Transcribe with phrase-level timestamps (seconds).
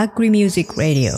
[0.00, 1.10] Agri Music Radio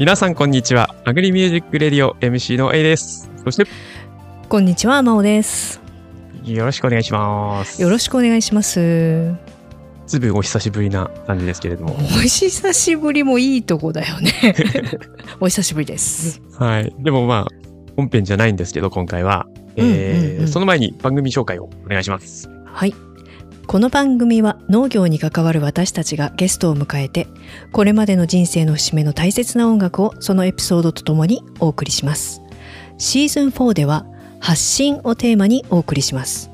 [0.00, 0.92] 皆さんこんにちは。
[1.04, 3.30] アグリミュージックレディオ MC の A です。
[3.44, 3.64] そして、
[4.48, 5.80] こんにちは、まおです。
[6.42, 7.80] よろしくお願いします。
[7.80, 9.47] よろしくお願いします。
[10.08, 11.94] ずいぶんお久しぶりな感じですけれども。
[11.94, 14.32] お久しぶりもいいとこだよね。
[15.38, 16.40] お久しぶりです。
[16.58, 16.94] はい。
[16.98, 17.46] でもまあ、
[17.96, 19.46] 本編じゃないんですけど、今回は。
[19.76, 22.48] えーその前に番組紹介をお願いします。
[22.64, 22.94] はい。
[23.66, 27.26] この番組は農業に関わる私たちがゲストを迎えて、
[27.70, 32.40] これまでの人生の節目の大切な音楽をそのエピソードとともにお送りします。
[32.96, 34.06] シーズン4では
[34.40, 36.50] 発信をテーマにお送りします。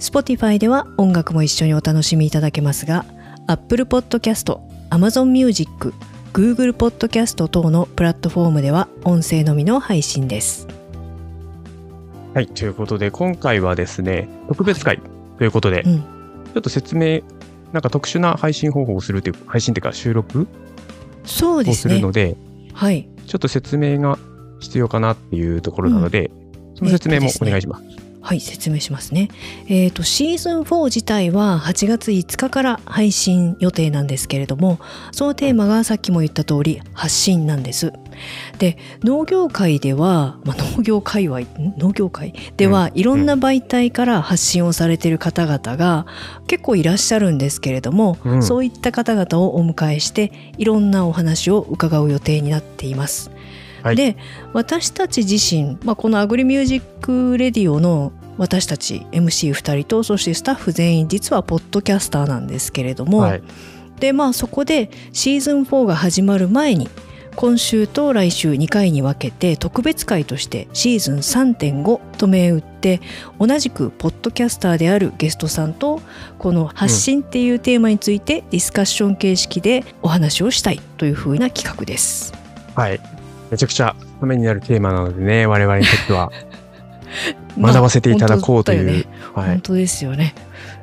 [0.00, 3.04] Spotify では音楽も一緒にお楽しみいただけますが、
[3.46, 5.92] Apple Podcast、Amazon Music、
[6.32, 10.66] Google Podcast 等のプラットフォームでは音声のみの配信です。
[12.32, 12.46] はい。
[12.46, 15.00] ということで、今回はですね、特別会
[15.36, 16.04] ということで、うん
[16.52, 17.20] ちょっと説明、
[17.72, 20.48] なんか特殊な配信方法をするという、配信っていうか収録
[21.24, 22.10] そうですねをするの。
[22.10, 22.36] で、
[22.72, 23.08] はい。
[23.26, 24.18] ちょっと説明が
[24.60, 26.32] 必要かなっていうところなので、
[26.74, 28.09] その説明もお願いします。
[28.22, 29.28] はい、説明しますね。
[29.66, 34.78] えっ、と、シーズン4自体は8月5日から配信予定なんですけれども、
[35.10, 37.92] そのテーマがさっきも言った通り、発信なんです。
[38.58, 41.46] で、農業界では、まあ、農業界隈、ん
[41.78, 46.06] 農業界では、いろんな媒体から発信をされている方々が
[46.46, 53.30] 結構いらっしゃるんですけれども、うんそういった方々をお迎えして、いろんなお話を伺う予定になっています。
[53.82, 54.16] はいで
[54.52, 63.42] 私たち自身、まあ、この Agri Music Radio の私たち MC2 人とそしてスタッフ全員実はポッドキャスターなんですけれども、はい。
[64.00, 66.88] でまあそこでシーズン4が始まる前に
[67.36, 73.00] 今週と来週2回に分けて特別回としてシーズン3.5と銘打って
[73.38, 76.00] 同じくポッドキャスターであるゲストさんと
[76.38, 82.32] この発信っていうテーマについてディスカッション形式でお話をしたいというふうな企画です。
[82.74, 83.19] はい。
[83.50, 86.30] めちゃくちゃためになるテーマなのでね、我々にとっては
[87.58, 88.84] 学ばせていただこうという。
[88.84, 89.02] まあ本
[89.32, 89.48] 当ねはい。
[89.50, 90.34] 本当ですよね。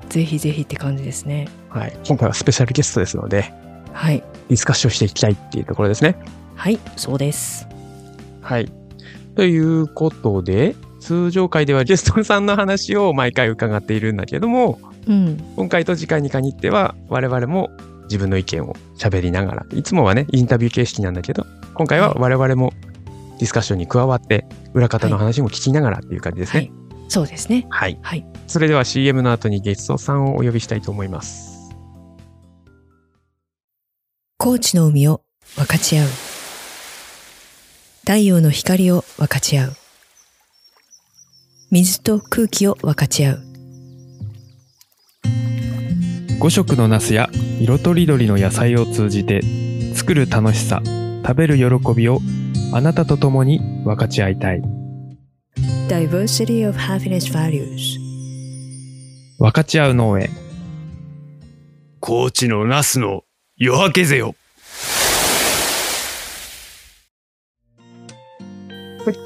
[0.10, 1.48] ぜひぜひって感じですね。
[1.70, 1.94] はい。
[2.08, 3.54] 今回はスペシャルゲストですので、
[3.94, 4.24] はい。
[4.50, 6.16] ディスカッションしていきたいっていうところですね。
[6.56, 7.68] はい、そうです。
[8.42, 8.72] はい。
[9.36, 15.38] ということで、通常回ではゲストさんの話を毎回伺っているんだけども、うん。
[15.56, 17.70] 今回と次回に限っては我々も
[18.04, 21.46] 自分の意見を喋りながら、いつもはね、インタビュー形式なんだけど、
[21.78, 22.74] 今回は我々も
[23.38, 26.60] ディスカッションに加わって、裏方の話も聞きながらっていう感じですね。
[26.60, 26.72] はい。
[27.08, 27.68] そうですね。
[27.70, 28.00] はい。
[28.02, 28.26] はい。
[28.48, 31.70] それでは CM の後にゲストさんをお呼びしたいと思います。
[34.40, 35.22] 高知の海を
[35.56, 36.08] 分かち合う。
[38.02, 39.74] 太陽の光を分かち合う。
[41.70, 43.44] 水と空気を分かち合う。
[46.40, 47.30] 5色のナスや
[47.60, 49.42] 色とりどりの野菜を通じて
[49.94, 50.82] 作る楽しさ
[51.28, 52.22] 食べる喜びを
[52.72, 54.62] あなたと共に分かち合いたい
[55.90, 58.00] Diversity of Happiness Values
[59.38, 60.30] 分かち合う農園
[62.00, 63.24] 高知のナスの
[63.58, 64.36] 夜明けぜよ。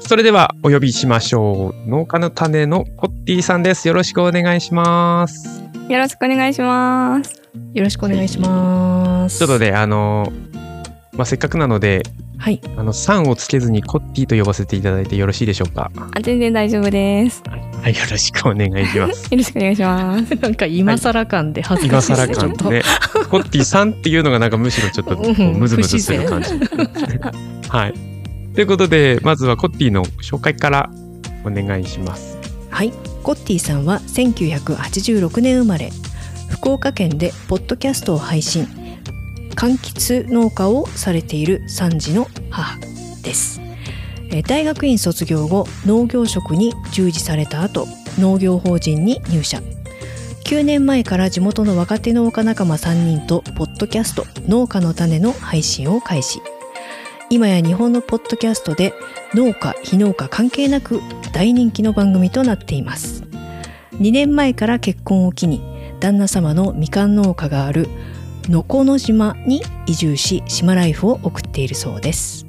[0.00, 1.88] それではお呼びしましょう。
[1.88, 3.86] 農家の種のコッティさんです。
[3.86, 5.62] よろしくお願いします。
[5.88, 7.42] よろしくお願いします。
[7.74, 9.38] よろしくお願いします。
[9.38, 10.32] ちょっとね、あの、
[11.14, 12.02] まあ、せっかくなので、
[12.38, 12.60] はい。
[12.76, 15.90] あの、さんをつけずにコッティと呼ばせていただいてよろしいでしょうか？
[15.94, 17.42] あ、全然大丈夫です。
[17.48, 19.24] はい、よろしくお願いします。
[19.30, 20.34] よろしくお願いします。
[20.40, 22.34] なんか今更感で恥ずか今しいです更ね。
[22.34, 22.82] ちょっと感ね。
[23.30, 26.48] コッティさんっていうのがなんかむしろちょっとムズムズする感じ。
[27.68, 27.94] はい。
[28.54, 30.90] ということで、まずはコッティの紹介から
[31.44, 32.38] お願いします。
[32.70, 32.92] はい、
[33.22, 35.92] コッティさんは1986年生まれ
[36.48, 38.66] 福岡県でポッドキャストを配信
[39.54, 42.78] 柑橘農家をされている3児の母
[43.22, 43.60] です。
[44.46, 47.86] 大学院卒業後農業職に従事された後
[48.18, 49.62] 農業法人に入社。
[50.44, 56.40] 9年前から地元の若手農家仲間3人とポッドキャスト農家の種の配信を開始。
[57.30, 58.92] 今や日本のポッドキャストで
[59.34, 61.00] 農家非農家関係なく
[61.32, 63.22] 大人気の番組となっています。
[63.92, 65.62] 2年前から結婚を機に
[66.00, 67.88] 旦那様のみかん農家がある
[68.48, 72.46] のこの島に移住し島ライフを送っているそうです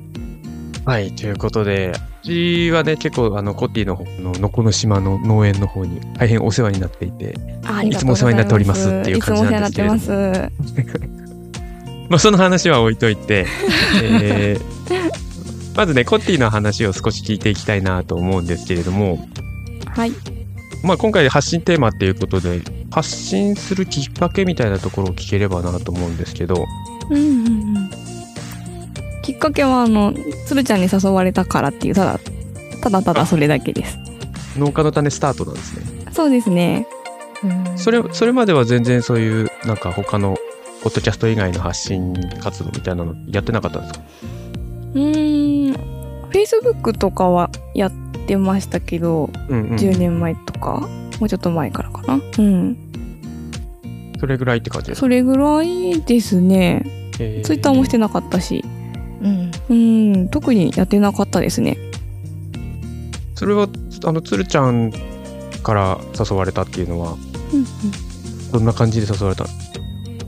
[0.86, 1.94] はい、ということで、
[2.24, 7.36] ちはね、結構、あの、コッティの方の、のこの島の農園の方に大変お世話になっていて、
[7.66, 10.12] あいつもお世話になっておりますっていう感じなんですけれどもます。
[12.10, 13.46] まあ、その話は置いといて、
[14.02, 14.74] えー
[15.76, 19.28] まずね、コッティの話を少し聞いていきたいなと思うんですけれども、
[19.88, 20.12] はい。
[20.84, 22.62] まあ、今回発信テーマっていうことで、
[22.94, 26.66] 発信するきっかけみたいなところを聞ければなと思うんですけど、
[27.10, 27.50] うんうんう
[27.80, 27.90] ん。
[29.24, 30.14] きっかけは、あの、
[30.46, 32.20] つるちゃんに誘われたからっていう、ただ、
[32.82, 33.98] ただただそれだけです。
[34.58, 35.86] 農家の種スタートなんですね。
[36.12, 36.86] そうですね。
[37.78, 40.38] それ、それまでは全然そういう、なんか他の、
[40.84, 44.06] ポッドキャスト以外の発信活動みたいなのやってなかったんですか？
[44.96, 45.76] うーん。
[46.30, 47.92] Facebook とかはやっ
[48.28, 49.76] てましたけど、うんうん。
[49.78, 50.88] 10年前とか、
[51.22, 52.22] もうちょっと前からかな。
[52.38, 52.78] うん。
[54.24, 55.02] それぐらいって感じですか？
[55.02, 56.82] それぐらいですね。
[57.20, 58.64] えー Twitter もしてなかったし、
[59.22, 61.78] うんうん、特にやってなかったですね。
[63.36, 63.68] それは、
[64.06, 64.94] あの、つるちゃん
[65.62, 67.18] から誘われたっていうのは、
[67.52, 67.66] うんうん
[68.54, 69.44] どんな感じで誘われた？
[69.44, 69.50] の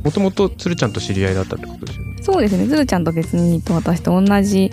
[0.04, 2.22] もともとつるちゃんと知り合いだったってことですよね。
[2.22, 2.68] そうですね。
[2.68, 4.72] つるちゃんと別にと私と同じ、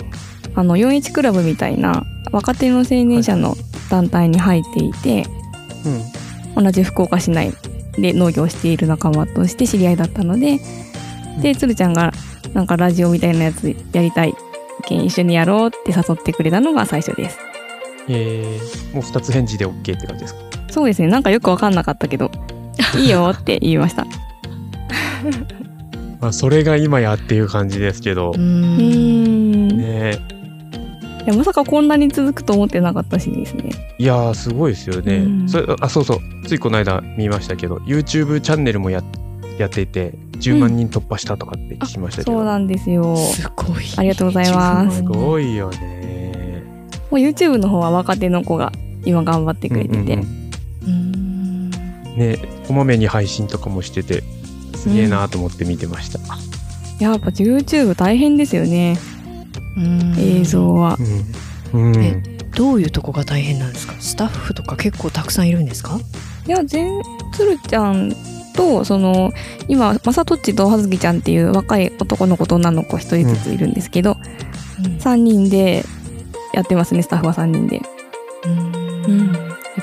[0.56, 3.54] あの、41クラブみたいな若手の青年者の
[3.88, 5.26] 団体に入っていて、
[6.56, 6.64] うん。
[6.64, 7.52] 同じ福岡市内
[7.98, 10.60] で農業をしている仲間として知り合いだったので、
[11.40, 12.12] で、つるちゃんが
[12.54, 14.34] なんかラジオみたいなやつやりたい
[14.84, 17.38] けん一緒にやろうって誘ってくれたのが最初です。
[18.08, 20.40] えー、もう二つ返事で OK って感じですか？
[20.70, 21.08] そうですね。
[21.08, 22.30] なんかよくわかんなかったけど、
[22.96, 24.06] いいよって言いました。
[26.20, 29.68] まあ、それが今やっていう感じですけどう、うーん。
[31.22, 33.70] いねや、まさかこんなに続くと思ってなかったしですね。
[33.98, 35.16] いやー、すごいですよね。
[35.16, 36.46] うんそれあ、そうそう。
[36.46, 39.02] ついこの間見ましたけど、YouTube チャンネルもや
[39.58, 42.38] やっていて、10万人突破したとかって聞きましたけど。
[42.38, 43.16] そうなんですよ。
[43.16, 46.62] すごいありがとうございますすごいよね。
[47.10, 48.72] もう YouTube の方は若手の子が
[49.04, 49.96] 今頑張ってくれてて。
[49.96, 50.42] うんうんうんうん
[52.16, 54.22] ね、こまめに配信とかもしてて、
[54.74, 56.18] すげえなと思って見てました。
[57.02, 58.98] やっぱ YouTube 大変ですよね。
[59.76, 60.98] うん映像は。
[61.72, 61.92] うん。
[61.92, 62.04] うん。
[62.04, 62.22] え
[62.54, 63.94] どういうとこが大変なんですか？
[63.98, 65.98] スタッフとか結構たくさんいるんですか？
[66.46, 67.00] いや、全、
[67.32, 68.12] つるちゃん
[68.54, 69.32] と、その、
[69.68, 74.16] 今、まさとっちとはずきちゃんっていう若い男の子と女の子一人ずついるんですけど、
[74.98, 75.84] 3人で
[76.52, 77.80] やってますね、スタッフは3人で。
[78.44, 79.32] うん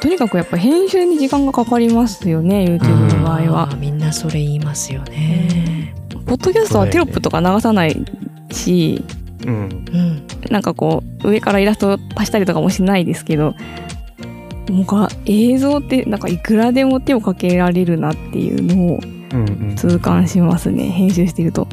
[0.02, 3.78] とにかくやっぱ編集に時間がかかりますよね、YouTube の場合あはー。
[3.78, 5.96] みんなそれ言いますよね。
[6.28, 8.06] ポッドキャストはテロップとか流さない
[8.52, 9.04] し、
[9.50, 9.86] うん。
[9.94, 13.54] うんなんかこう、上からイラスト足したりとかもしないですけど、
[14.70, 19.00] もうか映像ってなんかいくらでも手をかけられるなっていうのを
[19.34, 19.76] うんうん。
[19.76, 21.68] 痛感しますね、編集してると。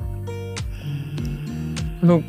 [2.02, 2.22] あの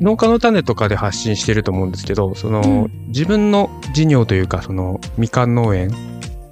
[0.00, 5.90] 農家の種とかで発信してると思うんですけどその、うん自分の事業というかそのみかん農園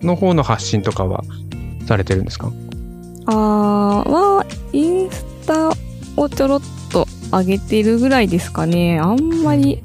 [0.02, 1.24] の方の発信とかは
[1.86, 2.52] されてるんですか？
[3.26, 5.70] あーは、インスタ
[6.16, 6.60] をちょろっ
[6.92, 8.98] と上げてるぐらいですかね。
[9.00, 9.82] あんまり、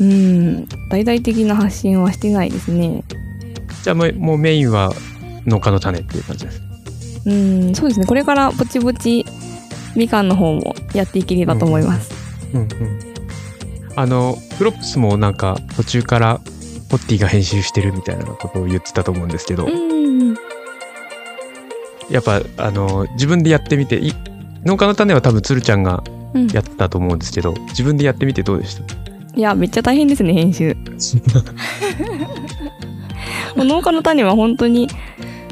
[0.00, 3.04] うん、大々的な発信はしてないですね。
[3.82, 4.92] じゃあもうもうメインは
[5.46, 6.62] ノウカノタネっていう感じです
[7.26, 8.06] うん、そうですね。
[8.06, 9.24] これからぼちぼち
[9.94, 12.10] みかんの方もやっていければと思います。
[12.54, 12.68] うんうん
[13.96, 16.40] あの props もなんか途中から
[16.88, 20.34] ポッティが編集してるみたいなことを言ってたと思うんですけど、うん、
[22.08, 24.12] やっぱあの自分でやってみてい
[24.64, 26.17] 農家の種は多分つるちゃんがうん。
[26.52, 28.82] やってたと思うんですけど自分でやってみてどうでした？
[29.36, 30.76] いや、めっちゃ大変ですね、編集。
[33.56, 34.94] もう農家の種は本当にフ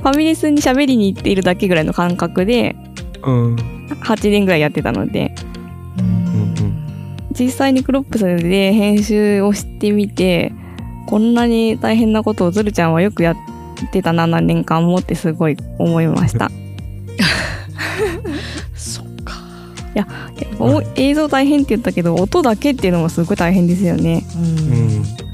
[0.02, 2.76] ァミレスに喋りに行っているだけぐらいの感覚で
[3.24, 3.56] うん
[4.02, 5.32] 8年ぐらいやってたので、
[5.98, 6.54] うん
[7.38, 10.52] 実際にクロップスで編集をしてみて、
[11.06, 13.36] こんなに大変なことをズルちゃんはよくやっ
[13.92, 16.50] てたな、何年間もってすごい思いました。
[18.74, 19.34] そっか。
[20.58, 24.24] お映像大変って言ったけど、音だけっていうのもすごい大変ですよね。
[24.36, 25.26] うん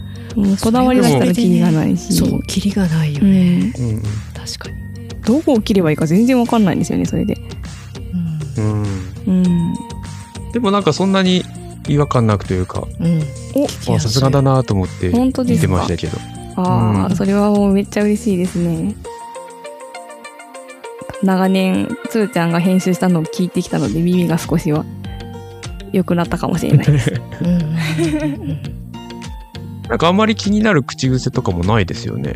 [0.44, 2.14] もうこだわりだしたらキリがないし。
[2.14, 3.58] そう、キリがないようね。
[3.58, 3.62] ん。
[3.62, 4.02] うんうん
[4.34, 4.82] 確かに。
[5.24, 7.36] どこを切ればいいか全然わかんないんですよね、それで。
[8.56, 8.84] うん
[9.26, 9.74] うんうん。
[10.52, 11.44] でもなんかそんなに
[11.88, 13.22] 違和感なくというか、うん。
[13.86, 16.18] おあさすがだなと思って本当で見てましたけど。
[16.56, 18.94] ああ、うんそれはもうめっちゃ嬉しいですね。
[21.22, 24.84] 長年、つーちゃんが編集したのを聞いてきたので、耳が少しは
[25.92, 27.12] 良くなったかもしれないです。
[27.40, 28.58] うんうんうん
[29.88, 32.34] なんかあんまり気になる口癖とかもないですよね。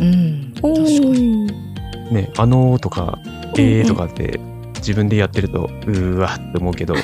[0.00, 0.54] うん。
[0.62, 1.48] お確かに。
[1.48, 4.40] ーね、あのーとか、うんえーとかって
[4.76, 6.98] 自分でやってると、うーわって思うけど、あ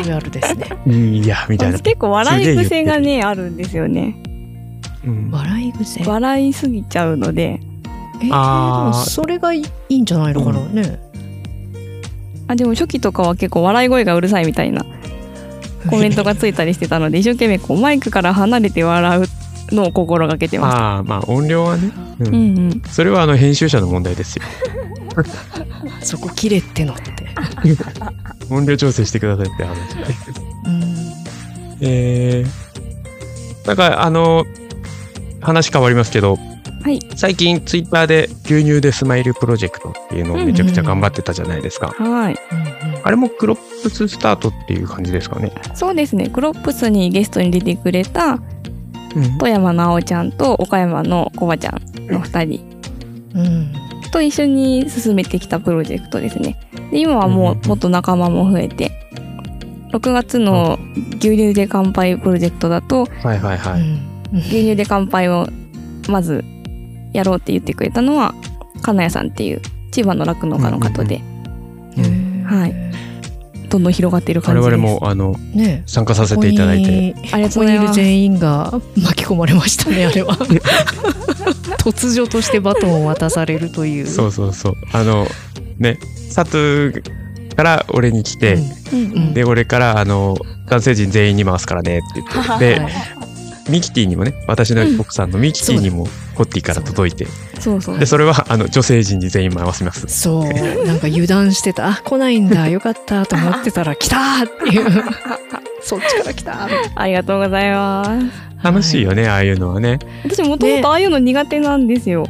[0.00, 0.66] あるあるですね。
[0.86, 1.78] いや、みたいな。
[1.78, 4.16] 結構笑い癖がね、あるんですよね。
[5.04, 6.04] うん笑い癖？
[6.04, 7.60] 笑いすぎちゃうので。
[8.22, 11.11] えー、あーでもそれがいいんじゃないのかな、ね。
[12.52, 14.84] あ、でも初期とかは結構笑い声がうるさいみたいな
[15.88, 21.90] コメントがついたりしてたので、一生懸命こうマイクから離れて笑うのを心がけてましああ、まあ音量はね。
[22.20, 22.30] うた。
[22.30, 22.82] うんんうん。
[22.88, 24.44] それはあの編集者の問題ですよ。
[26.02, 27.12] そこ切れってのって。
[28.50, 29.76] 音量調整してくださいって話。
[30.66, 31.12] うん。
[31.80, 34.46] えー、なんかあの、
[35.40, 36.38] 話変わりますけど、
[36.82, 36.98] はい。
[37.16, 41.88] 最近ツイッターで牛乳でスマイルプロジェクトっていうのをめちゃくちゃ頑張ってたじゃないですか。
[41.88, 42.38] はい。
[42.52, 42.72] うんうん
[43.04, 45.52] あれもクロップススタートっていう感じですかね。
[45.74, 46.28] そうですね。
[46.28, 48.38] クロップスにゲストに出てくれた
[49.16, 49.38] うん。
[49.38, 52.60] 富山直ちゃんと岡山のコバちゃんの二人
[53.34, 53.72] うん。
[54.12, 56.60] と一緒に進めてきたプロジェクトですね。
[56.92, 58.92] で今はもうもっと仲間も増えて、
[59.92, 60.78] 6月の
[61.18, 63.80] 牛乳で乾杯プロジェクトだと、はいはいはい。
[63.80, 65.46] うん牛乳で乾杯を
[66.08, 66.44] まず
[67.12, 68.34] やろうって言ってくれたのは、
[68.82, 71.20] 金谷さんっていう千葉の酪農家の方で、
[71.96, 72.74] うんはい。
[73.68, 74.80] どんどん広がっている感我じです。
[74.82, 75.82] 々もあのね。
[75.86, 77.14] 参加させていただいて。
[77.32, 77.94] ありがことうございます。
[77.94, 80.34] 全員が巻き込まれましたねあれは。
[81.80, 84.06] 突如としてバトンを渡されるという。
[84.06, 84.74] そうそうそう。
[84.92, 85.26] あの、
[85.78, 85.98] ね、
[86.30, 87.02] サトゥ
[87.56, 88.58] から俺に来て、
[88.92, 88.98] うん。
[88.98, 89.00] う
[89.30, 89.34] ん。
[89.34, 90.36] で、俺から、あの、
[90.68, 93.21] 男性陣全員に回すからねって言って、 で、はい
[93.68, 97.26] ミキティにもね、私の奥さんのミキティにも、コッティから届いて、
[97.60, 98.06] そうそうで、。
[98.06, 100.06] それは、あの、女性陣に全員回します。
[100.08, 105.04] そうなんか油断してたあ来ないんだよかったと思ってたら来たーっていう
[105.82, 108.52] そっちから来たーありがとうございます。
[108.62, 109.98] 楽しいよね、ああいうのはね。
[110.24, 112.26] 私もともとああいうの苦手なんですよ。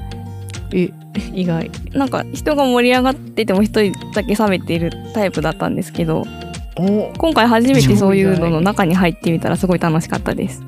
[0.75, 0.91] え
[1.35, 6.25] 意外なんか人が盛り上がってても一人だけ冷めているタイプだったんですけど、
[6.77, 10.63] お今回初めてそういうのの中に入ってみたらすごい楽しかったです。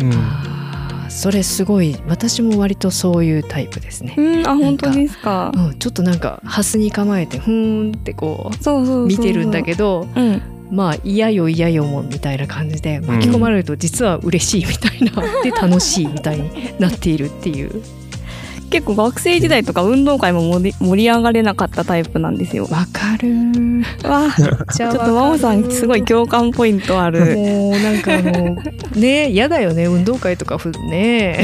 [0.00, 0.12] うん。
[0.12, 5.50] あーそれすごい私も割とそういうタイプですね、うん、あ、本当ですか？
[5.52, 10.20] うん、ちょっとなんかハスに構えてふーんってこそうそうそうう見てるんだけどど。
[10.20, 10.42] うん。
[10.70, 17.82] まあ嫌よ嫌よもみたいな感じで巻き込まれると実は嬉しいみたいな、で楽しいみたいになっているっていう
[18.70, 22.64] 結構学生時代とか運動会も盛り盛り上がれなかったタイプなんですよ。
[22.64, 27.36] わかるーわあ、ちょちょっと真央さんすごい共感ポイントある。
[27.36, 28.56] もうなんかあの
[28.94, 31.36] ね嫌だよね運動会とかふうね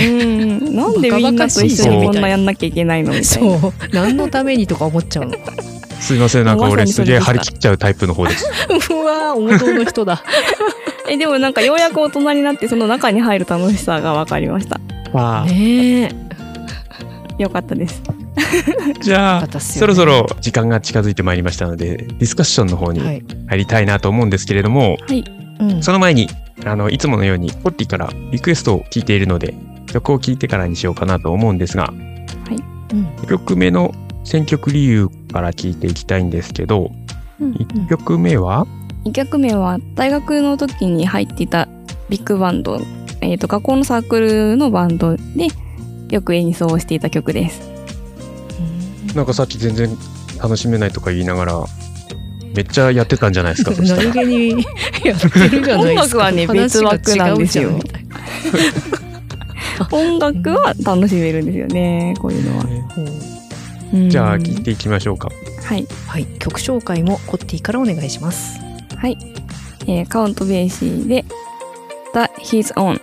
[0.59, 3.59] ん、なんでみんなと一緒にこんなやんなきゃいけないのみたいな。
[3.61, 5.37] そう何のためにとか思っちゃうの
[6.01, 8.47] すいません、なんか俺すげえ張り切っちゃうタイプの方です。
[8.93, 10.23] うわー王道の人だ
[11.09, 14.79] え、でもなんかようやく大人になってその中に入る楽しさが分かりました。
[15.13, 16.11] まあ、ねえ
[17.39, 18.03] よかったです。
[19.03, 24.97] じゃあ、私そろそろ時間が近づいてまいりましたので、ディスカッションの方にはい、入りたいなと思うんですけれども、
[25.61, 26.29] うん、その前に、
[26.65, 29.55] あの、いつものように、コッティからリクエストを聞いているので、
[29.87, 33.07] 曲を聴いてからにしようかなと思うんですが、うん。
[33.07, 36.91] 1曲目の選曲理由から聞いていきたいんですけど、
[37.41, 37.53] うん。
[37.53, 38.67] 1曲目は、
[39.05, 41.69] 2曲目は大学の時に入っていた
[42.09, 42.81] ビッグバンド、
[43.21, 45.49] えー、と学校のサークルのバンドで
[46.11, 47.61] よく演奏していた曲です。
[49.15, 49.97] なんかさっき全然
[50.43, 51.65] 楽しめないとか言いながら、
[52.55, 54.13] めっちゃやってたんじゃないですか、何ら。
[54.13, 54.65] 気に
[55.05, 56.19] やってるじゃないですか。
[56.19, 57.79] 音楽はね別枠なんですよ。
[59.91, 62.65] 音楽は楽しめるんですよねこういうのは。
[64.09, 65.29] じゃあ、聞いていきましょうか。
[65.65, 66.27] はい、はい。
[66.39, 68.59] 曲紹介もコッティからお願いします。
[68.97, 69.17] はい。
[69.89, 71.25] えーカウントベーシーで
[72.13, 73.01] 「The He's On」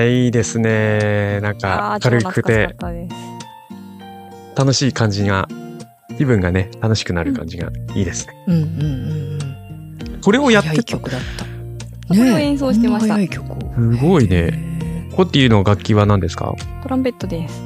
[0.00, 1.40] はい、いいですね。
[1.42, 2.74] なんあか軽くて。
[4.56, 5.46] 楽しい感じが、
[6.16, 8.34] 気分がね、楽しくなる感じがいいですね。
[8.48, 8.70] うんうんうん
[9.34, 10.82] うんこれをやってた。
[10.82, 11.44] 曲だった
[12.08, 14.36] これを演奏してました早い曲をすごいね。
[14.36, 16.54] へコッティの楽器は何ですか？
[16.82, 17.62] トランペットです。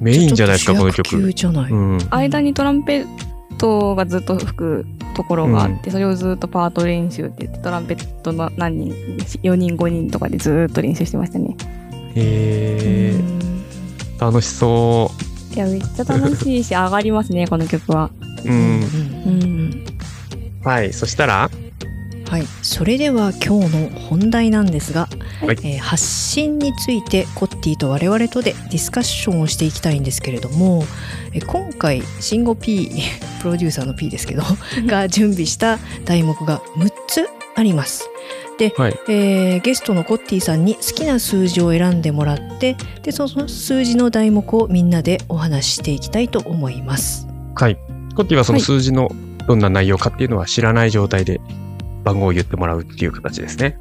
[0.00, 1.16] メインじゃないですかこの曲。
[1.16, 1.98] うん。
[2.10, 3.06] 間にトランペッ
[3.58, 8.92] トがずっと吹くところがあって、それをずっとパート練習って言ってトランペットの何人
[9.42, 11.56] 4人5人とかでずっと練習してましたね
[12.14, 15.10] へうー楽しそ
[15.54, 18.10] いやめっちゃ楽しいし上がりますねこの曲は
[18.44, 18.48] う。
[18.48, 18.52] う。
[18.52, 18.86] うんんう
[19.46, 19.84] ん
[20.62, 20.92] はい。
[20.92, 21.50] そしたら、
[22.30, 25.08] はい、それでは今日の本題なんですが、
[25.40, 30.84] はいえー発信についてコッティと我々とでディスカッションをしていきたいんですけれども、
[31.32, 32.88] えー今回慎吾 P
[33.42, 34.44] プロデューサーの P ですけど
[34.86, 38.08] が準備した題目が6つあります。
[38.60, 38.96] で、はい。
[39.08, 47.26] えーゲストのコッティさんに好きな数字を選んでもらってでその数字の題目をみんなでお話ししていきたいと思います。
[47.56, 47.76] はい。
[48.14, 49.10] コッティはそのはい数字の
[49.48, 51.40] どんな内容かっていうのは知らない状態で
[52.04, 53.78] 番号を言ってもらうっていう形ですね。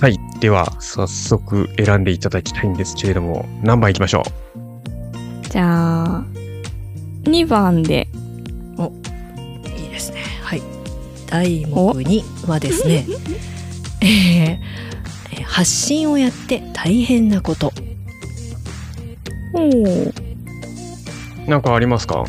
[0.00, 0.18] はい。
[0.40, 4.22] では、早速選んでいただきたいんですけれども、何番いきましょ
[5.50, 6.24] じゃあ
[7.24, 8.08] 2番で
[9.76, 10.18] いいですね。
[10.42, 10.62] はい。
[11.28, 13.06] 題目2はですね、
[14.00, 14.86] えーえー
[15.44, 17.72] 発信をやって大変なこと。
[19.54, 20.14] おおう
[21.48, 22.24] なんかありますか？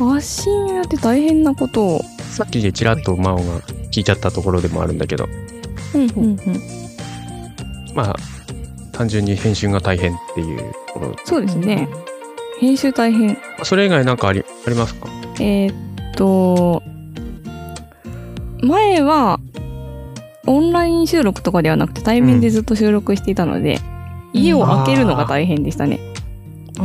[0.00, 0.08] うん。
[0.10, 2.00] 発信やって大変なことを
[2.30, 5.28] さっきでちらっと真央が聞いちゃったところでもあるんだけど、
[5.94, 6.38] うんうんうん。
[7.94, 8.16] まあ、
[8.92, 11.16] 単純に編集が大変っていうところ。
[11.24, 11.88] そうですね。
[12.60, 13.36] 編集大変。
[13.64, 15.08] それ以外なんかありありますか？
[15.40, 16.82] えーっと
[18.60, 19.38] 前は
[20.46, 23.78] オンライン収録とかではなくて対面でずっと収録していたので、
[24.32, 26.00] 家を開けるのが大変でしたね、
[26.78, 26.82] あ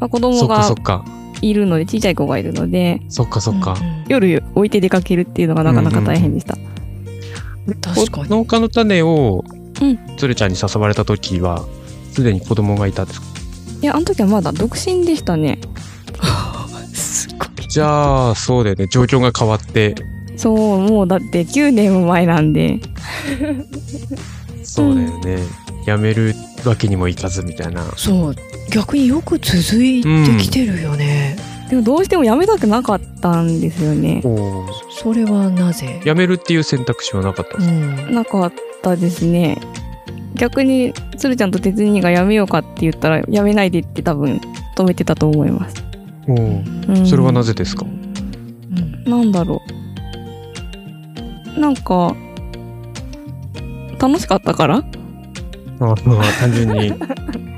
[0.00, 1.04] まあ、子そっか供がそっか。
[1.42, 3.76] いるので小さい子がいるのでそっかそっか。
[4.08, 6.56] 夜置いて出かけるっていうのがなかなか大変でした、
[7.80, 8.28] 確かに。
[8.30, 9.44] 農家の種を
[9.80, 11.64] うん鶴ちゃんに誘われた時は、
[12.12, 13.26] すでに子供がいたんですか
[13.82, 15.60] いやあの時はまだ独身でしたね
[16.92, 17.68] すごい。
[17.68, 18.86] じゃあ、そうだよね。
[18.90, 19.94] 状況が変わって、
[20.36, 22.80] そうもうだって9年も前なんで
[24.64, 25.38] そうだよね。
[25.86, 27.84] やめるわけにもいかずみたいな。
[27.96, 28.34] そう。
[28.70, 31.36] 逆によく続いてきてるよね。
[31.70, 34.22] でもどうしてもやめたくなかったんですよね。
[34.90, 36.00] それはなぜ？
[36.04, 38.10] やめるっていう選択肢はなかったんうですか？
[38.10, 38.14] ん。
[38.14, 39.58] なかったですね。
[40.34, 44.40] 逆に鶴ちゃんと哲兄がやめようかって言ったらやめないでって多分
[44.76, 45.82] 止めてたと思います、
[46.28, 47.00] おー。
[47.00, 47.06] うん。
[47.06, 47.84] それはなぜですか？
[47.84, 49.04] うん。
[49.04, 49.60] なんだろ
[51.56, 51.60] う。
[51.60, 52.14] なんか
[53.98, 54.84] 楽しかったから？
[55.80, 56.92] あまあ単純に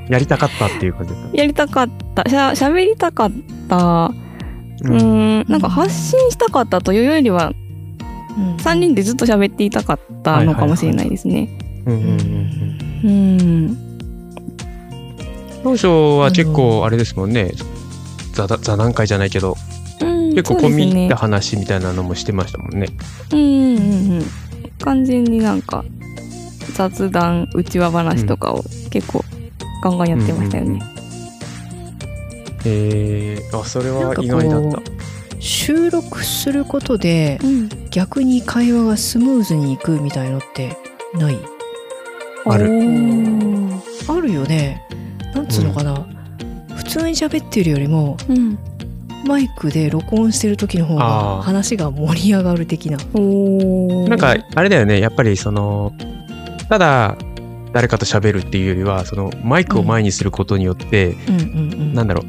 [0.09, 2.29] やりたかったっていう感じですかやりたかった。
[2.29, 3.31] しゃ喋りたかっ
[3.67, 4.11] た。
[4.83, 5.45] うーん。
[5.47, 7.53] なんか発信したかったというよりは
[8.37, 8.55] うん。
[8.57, 11.49] 3人でずっと喋っていたかったのかもしれないですね。
[11.85, 12.19] うんうんうん
[13.03, 13.41] うん。
[13.41, 13.77] うん。
[15.63, 15.87] 当初
[16.19, 17.51] は結構あれですもんね。
[18.33, 19.55] 座談座談会じゃないけど、
[20.01, 22.87] うん結構込み入った話みたいなのもしてましたもんね。
[23.31, 24.25] うんうんうんうん。
[24.79, 25.83] 完全になんか
[26.73, 29.23] 雑談うちわ話とかを結構
[29.83, 30.81] ガンガンやってましたよね。
[32.65, 34.81] えー、あ、それは意外だった。
[35.39, 40.77] 収録することでうん逆に会話がスムーズにいくみたいのって
[41.15, 41.37] ない？
[42.45, 42.65] ある。
[44.07, 44.87] あるよね。
[45.33, 46.05] なんつうのかな、
[46.75, 48.57] 普通に喋ってるよりもうん
[49.25, 52.97] マイクで録音してる時の方が話が盛り上がる的な。
[52.97, 54.99] なんか、あれだよね。
[54.99, 55.93] やっぱりその、
[56.71, 57.17] ただ、
[57.73, 61.41] 誰かと喋るっていうよりは、その、マイクを前にすることによって、うん。
[61.41, 62.25] うんうんなんだろう、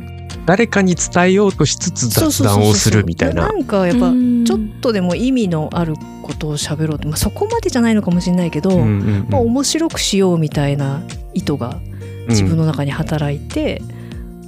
[0.46, 3.46] 誰かに伝えようとしつつ雑談をするみたいな。
[3.46, 4.44] なんかやっぱうん。
[4.44, 11.78] ちょっとでも意味のあることを喋ろうと、まあ、そこまでじゃないのかもしれないけど、うんうんまあ、面白くしようみたいな意図が
[12.24, 12.28] うん。
[12.30, 13.80] 自分の中に働いて、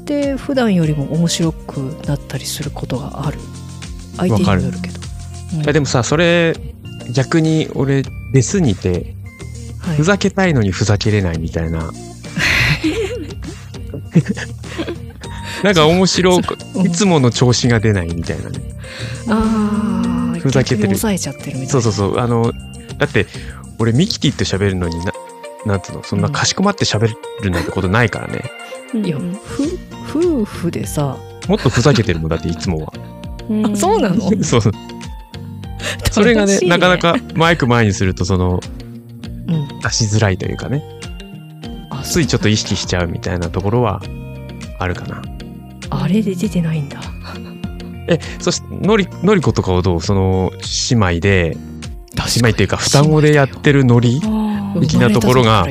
[0.07, 1.77] で普段よりも面白く
[2.09, 3.39] なったりすることがある。
[4.17, 4.99] 相手にもよるけど、
[5.55, 5.63] うん。
[5.63, 6.57] いやでもさ、それ、
[7.13, 8.03] 逆に俺、
[8.33, 9.15] 出過ぎて、
[9.87, 11.91] はいふざけたいのにふざけれないみたいな。
[15.63, 18.61] なんか面白く、 うんいつもの調子が出ないみたいなね。
[19.29, 22.19] あーふざけてる抑えちゃってるみたいなそうそうそう。
[22.19, 22.53] あの、
[22.99, 23.27] だって、
[23.79, 25.13] 俺ミキティと喋るのにな、
[25.65, 28.43] なんつうの、そんなかしこまって喋るなんてことないからね。
[28.95, 29.79] うんいやふ
[30.17, 31.17] 夫婦でさ
[31.49, 32.93] もっとふざけてるもんだっていつもは。
[33.51, 34.31] うんあそうなの？
[34.45, 34.63] そう。
[36.13, 38.84] それがねなかなかマイク前にすると、その、うん
[39.83, 40.83] 出しづらいというかね、
[41.91, 44.03] あついちょっと意識しちゃうみたいなところは
[44.79, 45.23] あるかな。
[45.91, 47.01] あれで出てないんだ
[48.07, 50.01] え、そして、のり、のりことかをどう？
[50.03, 50.53] その、
[50.91, 51.57] 姉妹で、
[52.37, 55.67] 姉妹っていうか、双子でやってるノリあ的なところが。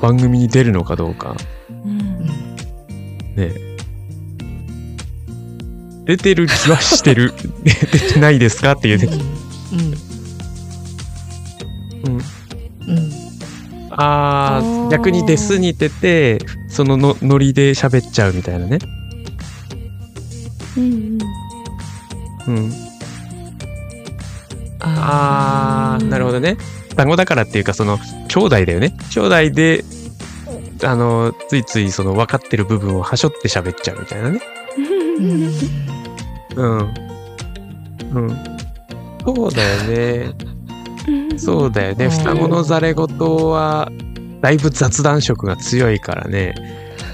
[0.00, 1.36] 番組に出るのかどうか。
[1.84, 2.26] うん
[3.36, 3.70] ね
[6.06, 7.34] 出てる気はしてる。
[7.62, 8.72] 出てないですか？
[8.72, 9.06] っていうね。
[9.72, 9.80] うん。
[9.80, 9.94] うん。
[14.02, 18.78] ああ逆にデスに出て、そののノリで喋っちゃうみたいなね。
[20.76, 21.18] うん
[22.48, 22.72] うん。
[24.80, 26.56] あー、なるほどね。
[26.90, 28.96] 双子だからっていうか、その、兄弟だよね。
[29.10, 29.84] 兄弟で、
[30.82, 34.40] あの、ついついその分かってる部分をはしょって喋っちゃうみたいなね。
[35.18, 35.52] うん。
[36.56, 36.94] うん。
[38.12, 38.44] うん。
[39.24, 40.32] そうだよね。
[41.38, 42.06] そうだよね。
[42.06, 43.06] うん双子のざれ言
[43.46, 43.90] は、
[44.40, 46.54] だいぶ雑談色が強いからね。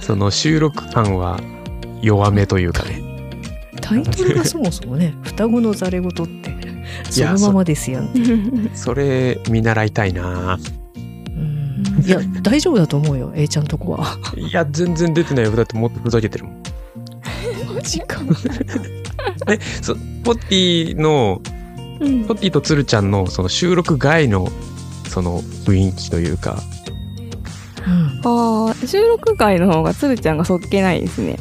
[0.00, 1.40] その収録感は
[2.00, 3.02] 弱めというかね。
[3.80, 6.56] タイトルがそもそもね、 双子のざれ言って、
[7.10, 8.70] そのままですやん。
[8.74, 10.58] それ見習いたいな
[10.96, 14.16] うんいや、大丈夫だと思うよ、A ちゃんとこは。
[14.36, 15.52] いや、全然出てないよ。
[15.52, 16.62] だってもっとふざけてるもん。
[17.74, 18.20] マジか。
[19.48, 21.40] え、そポッティの、
[22.00, 22.24] うん。
[22.24, 24.48] ポッティとつるちゃんのその収録外の
[25.08, 26.58] その雰囲気というか、
[27.86, 28.20] うん。
[28.24, 31.38] ああ収録外の方がつるちゃんがそっけないですね。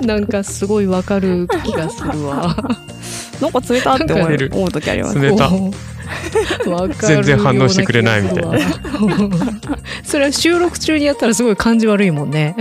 [0.06, 2.56] なんかすごいわかる気がするわ。
[3.40, 4.50] なんか冷たって思る。
[4.52, 5.18] う思う時あります。
[5.18, 5.50] 冷た。
[7.08, 8.58] 全然反応してくれないみたいな。
[10.04, 12.54] それは収録中にやったらすごい感じ悪いもんね。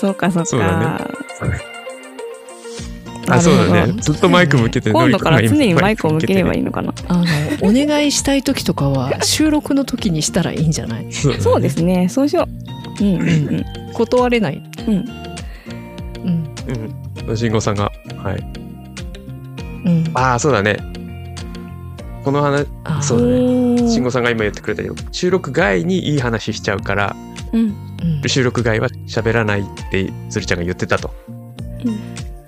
[0.00, 0.46] そうかそうか。
[0.46, 1.00] そうだ
[3.28, 3.92] あ、そうだね。
[4.00, 6.60] ずっとマイク向けて今度から常にマイクを向ければいい。
[6.60, 7.24] いのかなあの、
[7.62, 11.12] お願いしたい時とかは収録の時にしたらいいんじゃない？
[11.12, 12.48] そうだねそうですねそうしよ
[13.00, 14.62] ううんうんうん断れない？
[14.86, 16.54] うんうん。
[17.28, 17.36] うん。
[17.36, 17.92] 慎吾さんが。
[18.16, 18.38] はい。
[19.84, 20.04] うん。
[20.14, 20.76] ああ、そうだね。
[22.24, 23.82] この話、あそうだね。
[23.82, 24.94] ね慎吾さんが今言ってくれたよ。
[25.12, 27.16] 収録外にいい話しちゃうから、
[27.52, 31.12] うんうん収録外は喋らないってつるちゃんが言ってたと。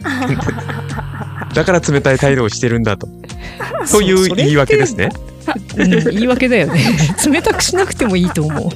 [1.55, 3.09] だから冷たい態度をしてるんだと。
[3.85, 5.11] そういう言い訳ですね。
[5.15, 5.31] うん
[5.77, 6.81] 言い訳だよね。
[7.27, 8.63] 冷たくしなくてもいいと思う。
[8.65, 8.67] い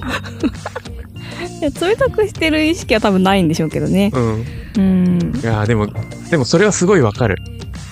[1.60, 4.46] や冷たくしてる意識は多分ないんでしょうけどねうん。
[4.76, 5.88] うんいやーでも、
[6.30, 7.36] でもそれはすごいわかる。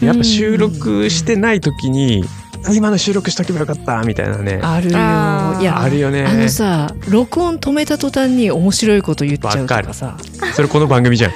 [0.00, 2.24] やっぱ収録してない時に、
[2.64, 4.58] あ今の収録しとけばよかった、みたいなね。
[4.62, 4.90] あるよ。
[4.90, 6.34] いや、あるよねあ。
[6.34, 10.16] のさ、録音止めた途端に面白いこと言っちゃうとかさ。
[10.54, 11.32] それこの番組じゃん。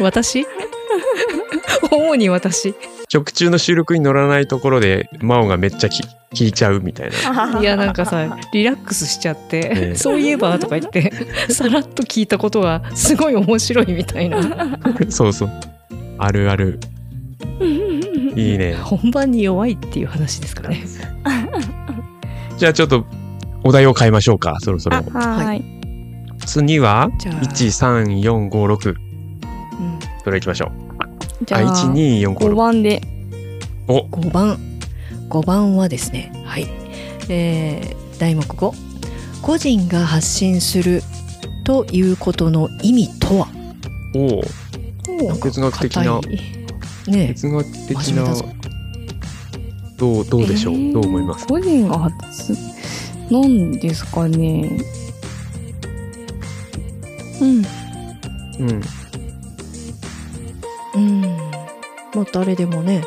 [0.00, 0.46] 私？
[1.90, 2.74] 主に私？
[3.12, 6.02] 直中の収録に乗らないところで真央がめっちゃき
[6.34, 7.60] 聞いちゃうみたいな。
[7.60, 11.12] いやなんかさリラックスしちゃって、ね、 そういえばとか言って
[11.52, 14.78] さらっと聞いたことがすごい面白いみたいな。
[15.10, 15.50] そうそう。
[16.18, 16.80] あるある。
[18.34, 18.74] いいね。
[18.74, 20.82] 本番に弱いっていう話ですかね。
[22.56, 23.04] じゃあちょっと
[23.62, 25.02] お題を変えましょうかそろそろ。
[25.12, 25.62] はい。
[26.46, 29.11] 次は？13456
[30.24, 30.70] それ行きましょう。
[30.98, 31.08] あ、
[31.44, 32.54] じゃあ1、2、4、5、5 6。
[32.54, 33.00] 番で。
[33.88, 34.58] お、5番。
[35.28, 36.66] 5番はですねはい。
[37.28, 38.72] えー題目5
[39.42, 41.02] 個人が発信する
[41.64, 43.48] ということの意味とは？
[44.14, 44.42] お
[45.26, 46.20] なんか哲学的な
[47.08, 48.24] ね哲学的な
[49.96, 51.46] どう、どうでしょう、えーどう思います？
[51.48, 52.52] 個人が発
[53.30, 54.78] なんですかね。
[57.40, 58.70] うんうん。
[58.70, 58.80] うん
[62.14, 63.04] もう誰でもね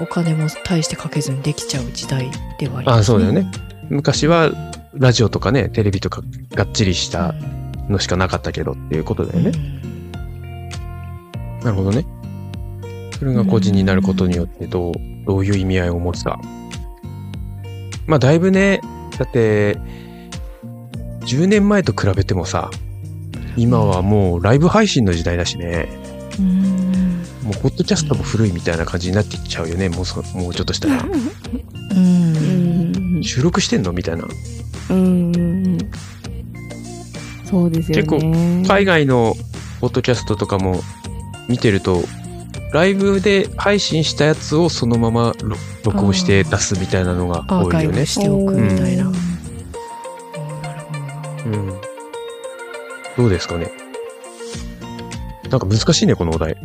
[0.00, 3.50] お金も大してかけずにできちゃう時代ではありますあ、そうだよね。
[3.88, 4.50] 昔は、
[4.94, 7.34] ラジオとかね、テレビとかがっちりした
[7.88, 9.52] のしかなかったけどっていうことだよね。
[11.62, 12.04] なるほどね。
[13.18, 14.94] それが個人になることによってどう、
[15.26, 16.40] どういう意味合いを持つか。
[18.06, 18.80] まあ、だいぶね、
[19.18, 19.78] だって、
[21.20, 22.70] 10年前と比べてもさ、
[23.56, 25.88] 今はもうライブ配信の時代だしね、
[26.38, 26.83] うん
[27.44, 31.02] もうポッドキャストも古いみたいな感じになっていっちゃうよね、もうそもうちょっとしたら。
[31.02, 31.12] うん。
[31.96, 32.00] う
[33.20, 33.92] ん収録してんの？
[33.92, 34.24] みたいな。
[34.90, 35.78] うん。
[37.44, 38.02] そうですよね。
[38.02, 38.18] 結構
[38.66, 39.34] 海外の
[39.80, 40.80] ポッドキャストとかも
[41.48, 42.02] 見てると、
[42.72, 48.00] ライブで配信したやつをそのままろ録音して出すみたいなのが多いよね。
[48.00, 49.06] ブしておくみたいな、
[51.46, 51.52] うん。
[51.52, 51.72] ん。
[53.16, 53.70] どうですかね。
[55.50, 56.56] なんか難しいね、このお題。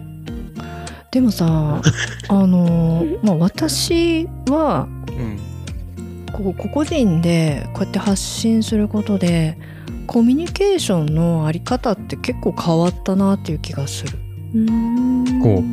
[1.11, 1.81] でもさ
[2.29, 5.39] あのーまあ私はうん。
[6.31, 9.57] こう個々人でこうやって発信することで
[10.07, 14.17] コミュニケーションのあり方って結構変わったなっていう気がする。
[14.55, 15.63] うんこ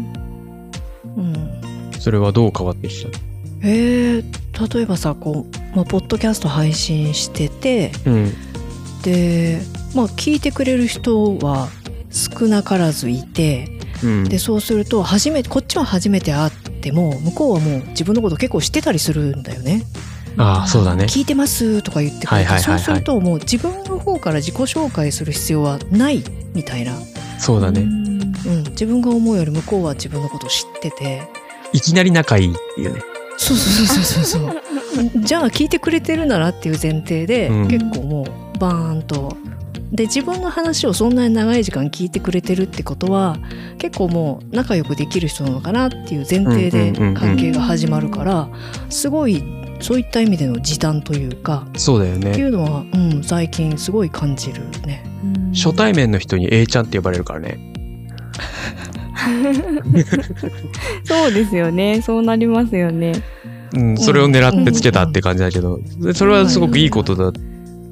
[1.17, 1.61] うん、
[1.99, 3.09] それはどう変わってきた
[3.63, 8.33] えー、っ例えばさこう、まあ、ポッドキャスト配信しててうん。
[9.03, 9.61] で
[9.95, 11.69] まあ聞いてくれる人は
[12.11, 14.25] 少なからずいてうん。
[14.25, 19.83] でそうすると初めてこっちは初めて会っても向こうはもう自分のこと結構知ってたりするんだよね。
[20.39, 21.05] ああ、そうだね。
[21.05, 26.23] 聞いてますとか言ってくれて、はいはいはいはいそうするともう自分の方から自己紹介する必要はない
[26.55, 26.93] みたいな、
[27.39, 27.81] そうだね。
[27.81, 27.85] う
[28.49, 31.23] ん、自分が思うより向こうは自分のことを知ってて
[31.73, 33.03] いきなり仲いいっていうね。
[33.39, 38.23] そうそうそうそうそうそう じゃあ聞いてくれてるならっていう前提で、うん結構も
[38.55, 39.37] うバーンと
[39.93, 43.37] で自分の話をそんなに長い時間聞いてくれてるってことは
[43.79, 48.49] 結構もう仲良くできる人なのかなっていう前提でうんうんうんうん関係が始まるから
[48.91, 49.43] すごい
[49.81, 52.43] そういった意味での時短というかそうだよっていね。
[52.45, 55.05] うのは、うん、最近すごい感じるね。
[55.55, 57.59] 初対面の人に A ちゃんって呼ばれるからね。
[61.05, 63.13] そうですよねそうなりますよね
[63.73, 67.33] うん、それを狙ってつけたって感じだけど、でそれはすごくいいことだ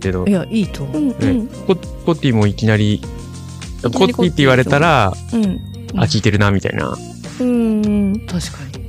[0.04, 1.02] けどい、やいいと思う。
[1.02, 3.00] うんうんココッティもいきなり、
[3.82, 5.60] コッティって言われたら、うん
[5.96, 6.96] あ、聞いてるな、みたいな。
[7.40, 8.84] うんうん確かに。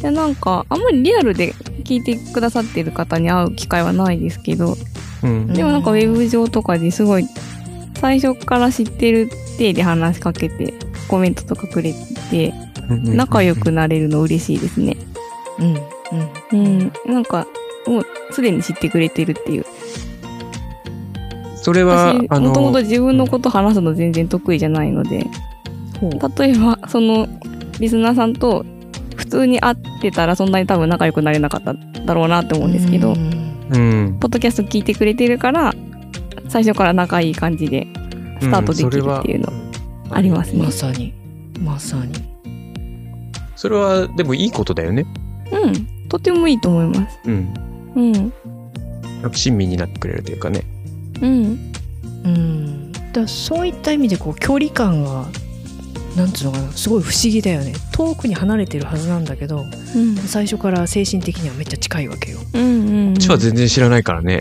[0.00, 1.52] いやなんかあんまりリアルで
[1.84, 4.76] 聞いてくださってる方に会う機会はないですけど
[5.22, 5.52] うん。
[5.52, 7.26] でもなんかウェブ上とかですごい
[7.98, 10.74] 最初から知ってる体で話しかけて
[11.08, 11.94] コメントとかくれ
[12.30, 12.52] て
[12.88, 14.96] 仲良くなれるの嬉しいですね。
[15.58, 15.76] うん
[16.52, 17.46] うんうん、なんか
[17.86, 19.66] もうすでに知ってくれてるっていう。
[21.66, 25.26] それは、もともと、自分のこと話すの全然得意じゃないので
[26.00, 27.26] ほう例えばその
[27.80, 28.64] リスナーさんと
[29.16, 34.16] 普通に会ってたらそんなに多分仲良くなれなかっただろうなって思うんですけど、うんうん。
[34.20, 35.74] ポッドキャスト聞いてくれてるから
[36.48, 37.88] 最初から仲いい感じで
[38.40, 39.52] スタートできるっていうの
[40.12, 40.70] ありますねま。
[40.70, 41.14] さに
[41.58, 42.12] まさに。
[43.56, 45.04] それは、でもいいことだよね。
[45.50, 47.18] うん、とてもいいと思います。
[47.24, 47.54] うん。
[47.96, 48.30] うん、なん
[49.32, 50.62] か親身になってくれるというかね。
[51.20, 51.72] うん、
[52.24, 55.26] うん、だそういった意味でこう距離感が
[56.16, 57.74] なんつうのかなすごい不思議だよね。
[57.92, 62.38] 遠くに離れてるはずなんだけどうん、最初から精神的にはめっちゃ近いわけよ。
[62.54, 64.40] うん、うん、こっちは全然知らないからね。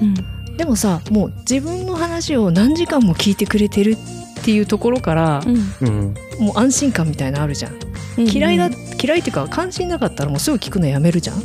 [0.00, 6.14] うん、でもさもう自分の話を何時間も聞いてくれてるっていうところからうん、うん。
[6.38, 7.74] もう安心感みたいなのあるじゃん
[8.18, 8.28] うん。
[8.28, 8.70] 嫌いだ
[9.02, 11.42] 嫌いっていうか関心なかったらもうすぐ聞くのやめるじゃん。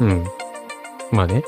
[0.00, 0.24] うん、うん。
[1.12, 1.42] まあね。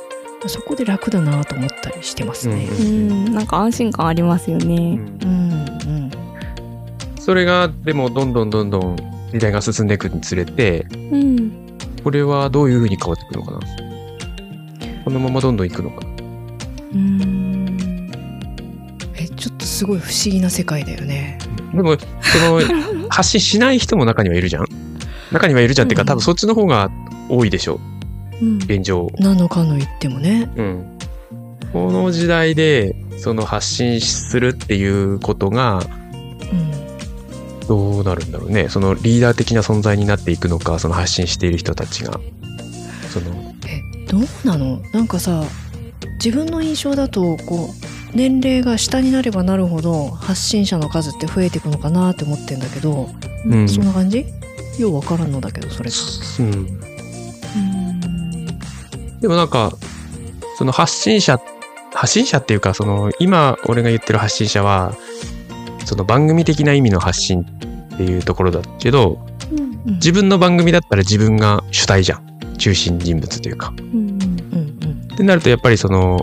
[0.48, 2.66] そこで楽だなと思ったりしてますね。
[2.66, 4.96] うんうん、なんか安心感ありますようね。
[4.96, 5.18] ん。
[5.22, 6.10] うんうん。
[7.18, 8.96] それが、でも、どんどんどんどん
[9.32, 11.52] 時代が進んでいくにつれて、うん、
[12.02, 13.60] これはどういうふうに変わっていくのかな
[15.04, 16.04] このままどんどんいくのか。
[16.04, 16.12] な
[16.94, 18.10] うん、
[19.14, 21.38] えちょっとすごい不思議な世界だよね。
[21.74, 22.06] でも、そ
[22.38, 22.60] の、
[23.08, 24.66] 発信しない人も中にはいるじゃん？
[25.32, 26.08] 中にはいるじゃんっていうか、うん。
[26.08, 26.90] 多分そっちの方が
[27.28, 27.76] 多いでしょ。
[27.76, 27.91] うん、
[28.64, 29.10] 現状。
[29.18, 30.98] 何のかの言ってもねうん。
[31.72, 35.78] この時代で、その発信するっていうことが、
[36.52, 36.72] うん
[37.68, 38.68] どうなるんだろうね。
[38.68, 42.18] そのリーダー的な存在になっていくのか、その発信している人たちが。
[43.08, 44.82] その、えどうなの？
[44.92, 45.44] なんかさ
[46.22, 47.70] 自分の印象だとこ
[48.12, 53.08] う年齢が下になればなるほど発信者の数って増えていくのかなって思ってんだけど、
[53.46, 53.68] うん。
[53.68, 54.26] そんな感じ？
[54.78, 55.96] ようわからんのだけどそれが
[56.40, 56.91] うん。
[59.22, 59.72] でもなんか、
[60.58, 61.40] その発信者、
[61.94, 64.94] 発信者っていうか、その、今俺が言ってる発信者は、
[65.84, 72.32] その番組的な意味の発信っていうところだけど、うん、うん自分の番組だったら自分が主体じゃん。
[72.58, 73.72] 中心人物というか。
[73.78, 74.56] うん、うんう
[74.86, 76.20] んってなるとやっぱりその、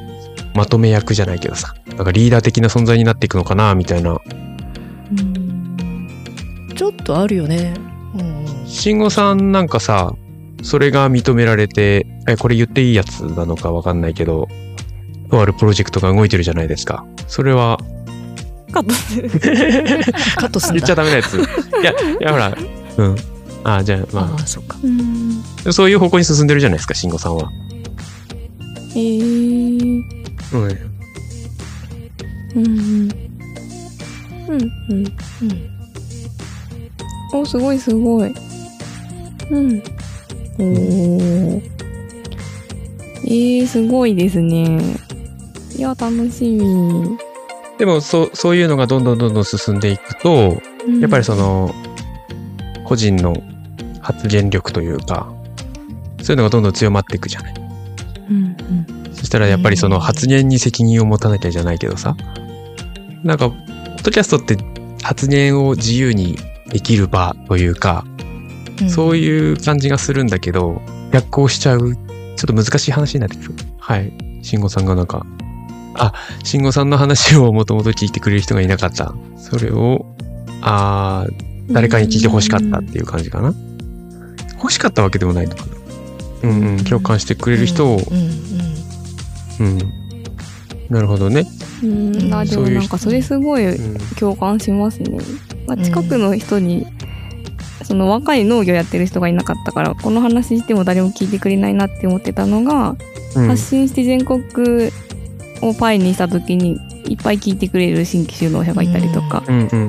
[0.54, 4.20] まとめ役じゃないけどさ、なんかリーダー的な存在になっていくのかな、みたいな。
[6.76, 7.74] ちょっとあるよね
[8.14, 8.24] うんう
[8.64, 10.14] ん慎吾さんなんかさ、
[10.62, 14.48] それが認められて、え、これ言っていいやつなのかわかんないけど、
[15.30, 17.06] とあるプロジェクトが動いてるじゃないですか。
[17.28, 17.80] それは、
[18.72, 19.30] カットする。
[20.36, 21.36] カットすんだ言っちゃダメなやつ。
[21.36, 21.40] い
[21.84, 22.56] や、いやほら、
[22.98, 23.16] うん。
[23.64, 27.50] ああ、じゃあ、まああそっかうん、あ、そういう方向に進んでるじゃないですか、慎吾さんは。
[28.92, 30.04] えー、
[30.54, 30.64] うん。
[32.56, 33.12] うん、うん、
[34.48, 35.06] うん、うん。
[35.42, 35.80] うん
[37.32, 38.34] お、すごいすごい。
[39.52, 39.84] うん。
[40.60, 41.62] おー。
[43.26, 44.80] えー、すごいですね。
[45.76, 47.18] いや、楽しみ。
[47.78, 50.62] でも、そう、そういうのがどんどんどんどん進んでいくと、
[51.00, 51.74] やっぱりその、
[52.84, 53.36] 個人の
[54.02, 55.32] 発言力というか、
[56.22, 57.54] そういうのがどんどん強まっていくじゃない。
[58.30, 62.18] うん、うん、そしたらやっぱりその発言に責任を持たなきゃじゃないけどさ。
[63.24, 64.58] なんか、ポッドキャストって
[65.04, 66.38] 発言を自由に
[66.70, 68.06] できる場というか、
[68.88, 72.00] そうういう感じがするんだけど、逆行しちゃう、ちょ
[72.34, 73.54] っと難しい話になってくる。
[73.80, 74.14] はい。
[74.42, 75.26] 慎吾さんがなんか、
[75.96, 76.14] あ、
[76.44, 79.14] 慎吾さんの話をもともと聞いてくれる人がいなかった。
[79.38, 80.06] それを、
[80.62, 83.54] あー誰かに聞いて欲しかったっていう感じかな。
[84.56, 85.72] 欲しかったわけでもないのかな。
[86.42, 89.80] うんうん、共感してくれる人を、うんうんうん。
[90.90, 91.46] なるほどね。
[91.84, 93.98] うん、あでもなんかそれすごいうん。
[94.16, 95.18] 共感しますね。
[95.68, 96.88] まあ、近くの人に、
[97.84, 102.96] その若い農業やってる人がいなかったからこの話しても誰も聞いてくれないなって思ってたのが、
[103.36, 103.48] うん。
[103.48, 104.92] 発信して全国
[105.62, 109.44] をパイにした時にいっぱい聞いてくれる新規就農者がいたりとか、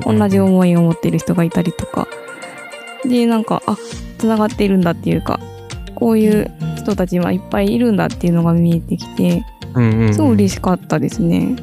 [0.05, 2.07] 同じ思いを持ってる人がいたりとか。
[3.07, 3.77] でなんかあ
[4.17, 5.39] つながっているんだっていうか
[5.95, 9.43] こういう人たちはいっぱいいるんだっていうのが見えてきて
[10.13, 11.55] すごい嬉しかったですね。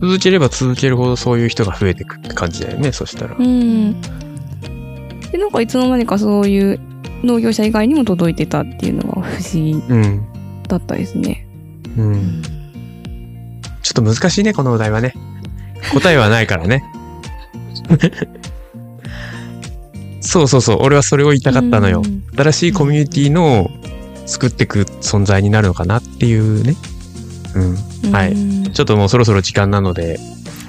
[0.00, 3.36] 続ければ続けるほどそういう人が増えていくって感じだよね、そしたら。
[3.36, 4.00] うん。
[5.32, 6.80] で、なんかいつの間にかそういう
[7.22, 10.26] 農業者以外にも届いてたっていうのが不思議うん。
[10.68, 11.46] だったですね。
[11.96, 12.42] うん。
[13.82, 15.14] ちょっと難しいね、このお題はね。
[15.92, 16.82] 答えはないからね。
[20.20, 22.08] そうそうそう、俺はそれを言いたかったのよう。
[22.08, 23.70] ん新しいコミュニティの
[24.26, 26.74] 作っていく存在になるのかなっていうね。
[27.54, 28.12] うん。
[28.12, 30.18] はいうんちょっともうそろそろ時間なので、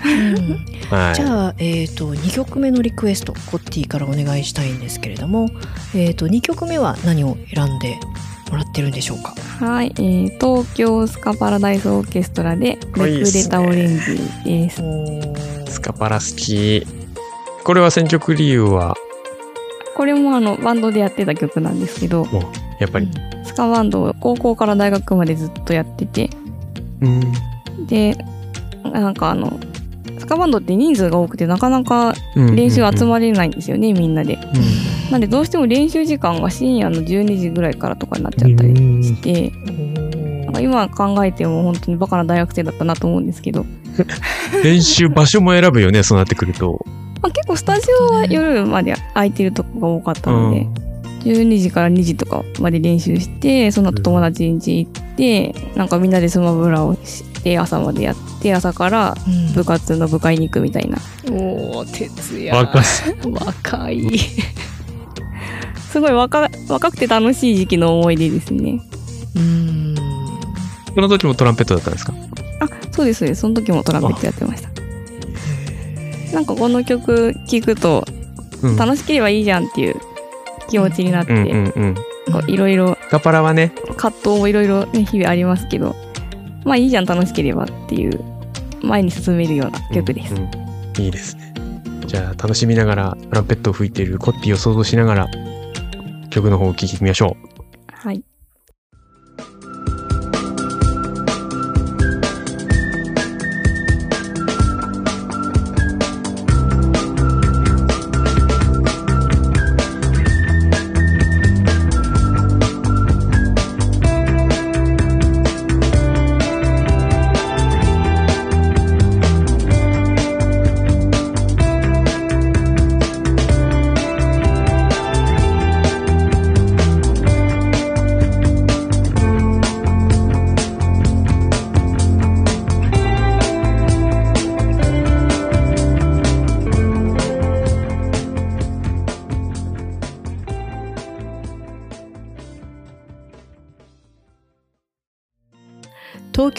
[0.05, 1.15] うんはい。
[1.15, 5.49] じゃあ、えー、と2曲目のリクエストコッティからお願いしたいんですけれども、
[5.95, 7.97] えー、と2曲目は何を選んで
[8.51, 9.33] もらってるんでしょうか？
[9.65, 14.83] はい、えー東京スカパラダイスオーケストラで「これいいめくれっすねたオレンジ」です。
[15.73, 16.85] スカパラ好き。
[17.63, 18.95] これは選曲理由は、
[19.95, 22.27] これもあのバンドでやってた曲なんですけど
[22.79, 23.09] やっぱり。
[23.43, 26.29] スカバンドを高校から大学までずっとやってて
[27.01, 27.87] うん。
[27.87, 28.17] で
[28.83, 29.59] なんかあの
[30.19, 33.05] スカバンドって人数が多くてなかなかうん練習集る。
[33.07, 34.39] まれないんですよね、みんなで。
[35.11, 39.51] なんでどうしても練習時間が深夜の12時ぐらいからとかになっちゃったりして、
[40.45, 43.65] なんか今考えても本当にバカな大学生だったなと思うんですけど、
[44.63, 46.83] 練習場所も選ぶよね、そうなってくると。
[47.21, 50.67] まあ、結構スタジオは夜まで空いてるとこが多かったので、
[51.25, 59.15] 12時から2時とかまで練習してその後友達ん家行って、なんかみんなでスマブラをして朝までやって朝から
[59.55, 60.97] 部活の部会に行くみたいな。
[61.31, 62.55] おお徹夜。
[62.55, 64.19] 若す若い。
[65.91, 68.79] すごい若若くて楽しい時期の思い出ですね。
[69.35, 69.95] うん。
[70.93, 72.13] その時もトランペットだったんですか？
[72.61, 73.41] あそうですそうです。
[73.41, 74.69] その時もトランペットやってました。
[76.33, 78.05] なんかこの曲聴くと
[78.61, 78.75] うん。
[78.75, 79.95] 楽しければいいじゃんっていう
[80.69, 81.95] 気持ちになって、うんうんうん。
[82.31, 85.95] こういろいろスカパラはね、葛藤もいろいろね日々ありますけど
[86.63, 88.19] まあいいじゃん楽しければっていう
[88.81, 91.01] 前に進めるような曲です、うんうん。
[91.01, 91.53] いいですね。
[92.05, 95.27] じゃあ、楽しみながら、トランペットを吹いているコッティを想像しながら、
[96.29, 97.35] 曲の方を聴いてみましょ
[97.91, 98.23] はい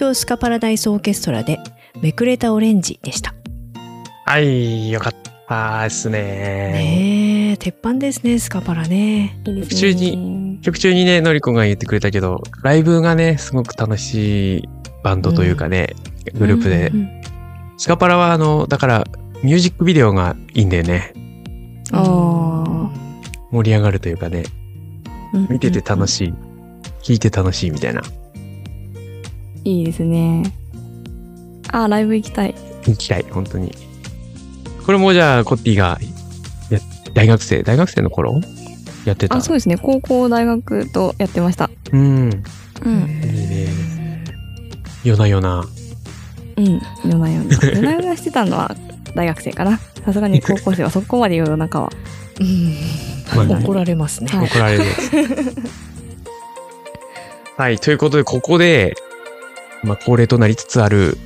[0.06, 1.58] 京スカパラダイスオーケストラで
[2.00, 3.34] めくれたオレンジでしたう。
[4.24, 5.14] はい、よかっ
[5.48, 6.18] たですね。
[6.20, 14.68] ねえ鉄板ですねスカパラねいいです中ね曲中にね、のりこが言ってくれたけど、ライブがね、すごく楽しい
[15.02, 15.94] バンドというかね、
[16.34, 16.96] グループでう。
[16.96, 17.22] ん
[17.76, 19.04] スカパラは、あの、だから、
[19.42, 21.12] ミュージックビデオがいいんだよね。
[21.92, 22.90] あー
[23.52, 24.44] 盛り上がるというかね、
[25.34, 26.34] うん見てて楽しい。
[27.02, 28.02] 聴いて楽しいみたいな。
[29.66, 30.44] いいですね。
[31.72, 32.54] あーライブ行きたい。
[32.86, 33.74] 行きたい、本当に。
[34.84, 35.98] これもじゃあ、コッティが、
[36.70, 36.78] や
[37.14, 38.40] 大学生、大学生の頃？
[39.04, 39.34] やってた？
[39.34, 39.76] あそうですね。
[39.76, 41.68] 高校大学とやってました。
[41.92, 42.00] うん。
[42.00, 43.00] うん。
[43.24, 44.24] いいね。
[45.02, 45.66] 夜な夜な。
[46.56, 46.80] うん。
[47.04, 47.58] 夜な夜な。
[47.60, 48.76] 夜な夜なしてたのは
[49.16, 49.80] 大学生かな。
[50.04, 51.90] さすがに高校生はそこまで夜中は。
[52.40, 53.58] うん。
[53.64, 54.46] 怒られますね、はい。
[54.46, 54.84] 怒られる。
[57.58, 58.94] はい、ということで、ここで、
[59.82, 61.16] まあ、恒例となりつつある、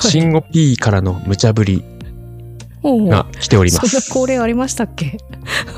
[0.00, 1.84] 新語 P からの無茶ぶり
[2.82, 4.12] が来ておりまそんなす。
[4.12, 5.18] 恒例ありましたっけ？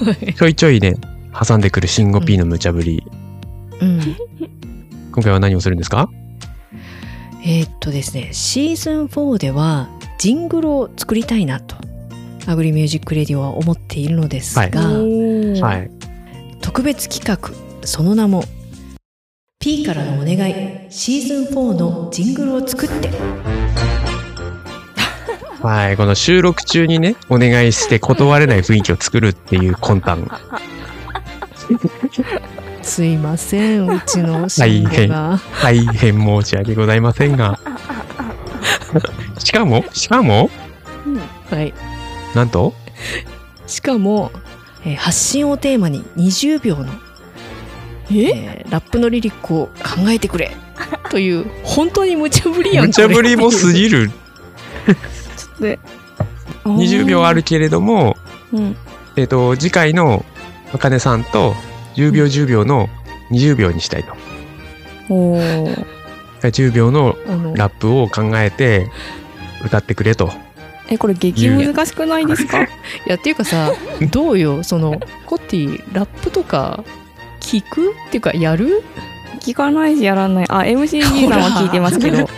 [0.05, 0.95] はいちょいちょいね、
[1.39, 3.03] 挟んでくるシンゴ P の無茶ぶり。
[3.81, 4.01] うん。
[5.13, 6.09] 今回は何をするんですか？
[7.45, 11.77] えーっとですね、シーズン4ではジングルを作りたいなと、
[12.47, 14.69] Agri Music Radio は思っているのですが、は
[15.01, 15.91] いいはい。
[16.63, 17.51] 特別企画、
[17.87, 18.45] その名も、
[19.65, 20.55] P からのお願い、
[20.91, 23.09] シーズン4のジングルを作って。
[25.63, 25.97] はい。
[25.97, 30.31] この収録中にね、お願いして断れない雰囲気を作るっていう魂胆。
[32.83, 35.41] すいません、うちの慎吾が。
[35.63, 37.59] 大変申し訳ございませんが。
[39.39, 40.51] しかも、しかも、
[41.49, 41.73] はい。
[42.35, 42.75] なんと、
[43.67, 44.31] しかも、
[44.85, 46.93] えー発信をテーマに20秒の、
[48.11, 48.65] え？
[48.67, 50.57] ーラップのリリックを考えてくれ。
[51.11, 53.73] という本当に無茶ぶりやん無茶ぶりも過る。
[53.73, 54.11] ぎる。
[55.61, 55.79] で
[56.65, 58.17] 20 秒あるけれども、
[58.53, 58.77] うん。
[59.17, 60.25] えっ、と、次回の
[60.73, 61.55] あかねさんと
[61.95, 62.89] 10秒10秒の
[63.31, 64.13] 20秒にしたいと。
[65.09, 65.85] おー。
[66.43, 67.17] 10秒の
[67.55, 68.91] ラップを考えて
[69.65, 70.31] 歌ってくれと。
[70.91, 72.61] えこれ激難しくないですか？
[72.65, 72.69] い
[73.07, 73.73] やっていうかさ
[74.11, 74.63] どうよ？
[74.63, 76.85] そのコッティラップとか
[77.45, 77.93] 聞く？
[77.93, 78.83] っていうかやる？
[79.41, 80.47] 聞かないしやらない。
[80.49, 82.29] あ MCG さんは聞いてますけど。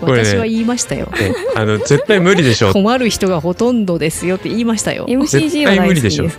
[0.00, 1.06] 私は言いましたよ。
[1.06, 2.72] ねあの、絶対無理でしょ。
[2.72, 5.06] 困る人がほとんどですよって言いましたよ。
[5.06, 6.38] MCG は大好きです絶対無理で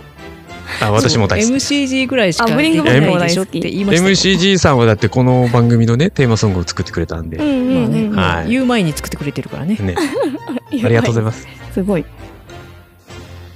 [0.80, 1.52] あ、私も大好き。
[1.54, 4.10] MCG ぐらいしかあブリングもでしょって言いましたよ。
[4.10, 7.38] MCG さんはだってこの番組のね、テーマソングを作ってくれたんで。
[7.38, 8.50] うんうんうん、まあね、はい。
[8.50, 9.76] 言う前に作ってくれてるからね。
[9.76, 9.96] ね。
[10.84, 11.46] ありがとうございます。
[11.72, 12.04] すごい、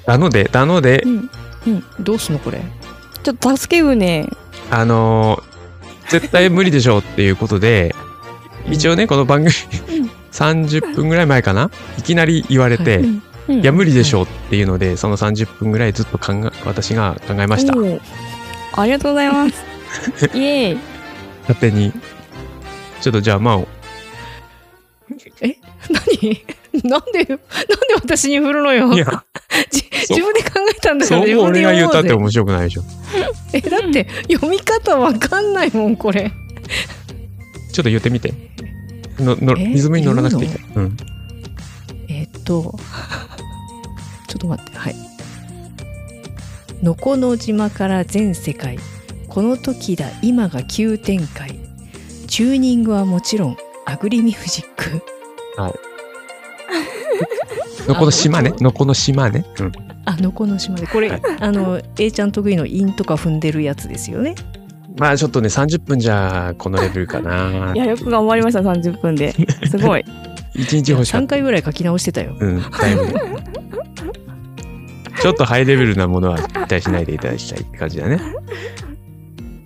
[0.06, 1.02] なので、なので。
[1.04, 1.30] う、ん、
[2.00, 2.61] どうすんのこれ？
[3.22, 4.26] ちょっと助け舟
[4.71, 5.51] あのー
[6.11, 7.95] 絶対無理でしょうっていうことで、
[8.68, 9.55] 一応ね、この番組
[10.01, 10.11] うん。
[10.33, 11.71] 30分ぐらい前かな？
[11.99, 17.75] いきなり言われて、はいや、無理でしょうっていうので、その30分ぐらいずっと考え、私が考えました。
[18.77, 19.64] ありがとうございます。
[20.37, 20.79] イエーイ。
[21.43, 21.93] 勝手に。
[23.01, 23.59] ちょっとじゃあ、まあ、
[25.91, 26.91] 何？
[26.91, 27.39] なんでなんで
[27.97, 28.93] 私に振るのよ？
[28.93, 29.24] いや、
[29.72, 32.83] 自分で考えたんだかそうら自分で俺が言ったって面白くないでしょ。
[33.53, 36.31] えだって読み方わかんないもんこれ。
[37.72, 38.33] ちょっと言ってみて。
[39.18, 39.66] の、の、え？
[39.66, 40.83] リズムに乗らなくていいから。
[40.83, 40.97] うん。
[42.09, 42.78] えーっと
[44.28, 44.78] ちょっと待って。
[44.78, 44.97] はい
[46.83, 48.78] 「のこの島から全世界。
[49.28, 50.07] この時だ。
[50.22, 51.59] 今が急展開。
[52.26, 53.57] チューニングはもちろん
[53.87, 55.03] アグリミュージック
[57.88, 58.53] のこの島ね？
[58.59, 59.44] のこの島ね？
[59.61, 59.72] うん。
[60.07, 64.34] あのこの島でこれ、はいあの A ちゃん得意の韻とか踏んでるやつですよね？
[64.96, 67.72] まあちょっとね、30分じゃこのレベルかな。
[67.74, 69.32] いやよく頑張りました30分で
[69.70, 70.05] すごい
[70.57, 71.28] 1日欲しかっ3た。
[71.30, 73.14] 回ぐらい書き直してたようん、だいぶね。
[75.20, 78.18] ちょっとハイレベルなものは期待しないでいただきたいって感じだね。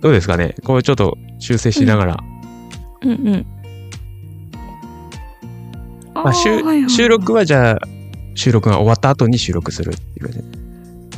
[0.01, 0.53] どうですかね？
[0.63, 2.17] これちょっと修正しながら。
[3.01, 3.45] うんうん
[6.15, 6.89] まあ、収ーはいはい。
[6.89, 7.79] 収録はじゃあ、
[8.33, 10.43] 収録が終わった後に収録するっていうね。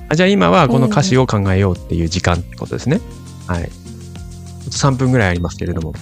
[0.10, 3.00] あじゃあ今はこの歌詞を考えようっていう時間ってことですね。
[3.48, 3.64] はい。
[3.64, 5.94] ちょっと3分ぐらいありますけれども。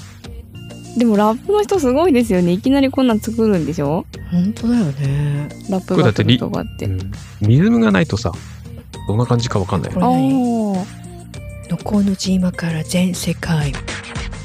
[0.97, 2.51] でもラップの人すごいですよね。
[2.51, 4.05] いきなりこんなん作るんでしょ？
[4.31, 5.49] 本当だよね。
[5.69, 6.85] ラップバトルとかって。
[6.85, 8.31] うん、リズムがないとさ、
[9.07, 9.97] どんな感じかわかんないよ。
[9.97, 11.71] あこれ何ー。
[11.71, 13.69] のこの島から全世界。
[13.71, 13.75] み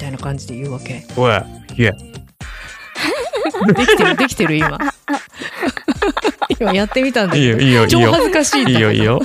[0.01, 1.07] たいな感じで言うわけ。
[1.16, 1.32] おい、
[1.76, 1.92] いや、
[3.74, 4.78] できてるできてる今。
[6.58, 7.61] 今やってみたんだけど。
[7.61, 8.11] いいよ、いいよ。
[8.11, 9.20] 超恥ずかしいいいよ、いいよ。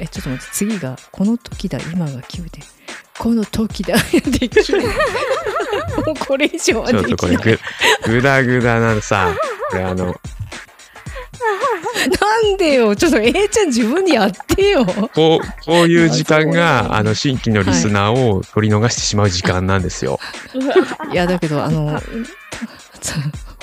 [0.00, 2.50] えちょっと待って次が「この時だ今が急で。
[3.18, 4.86] この時だ」できない
[6.06, 7.36] もうこれ以上はちょっできない。
[7.36, 7.58] とこれ
[8.06, 9.34] ぐ、ぐだぐだなさ、
[9.70, 10.12] これあの、な
[12.52, 14.84] んでよちょっと A ちゃん自分でやってよ。
[14.84, 20.18] こう、こういう時間が、あの、新規のリスナーを取り逃してしまう時間なんですよ。
[21.12, 22.00] いやだけどあの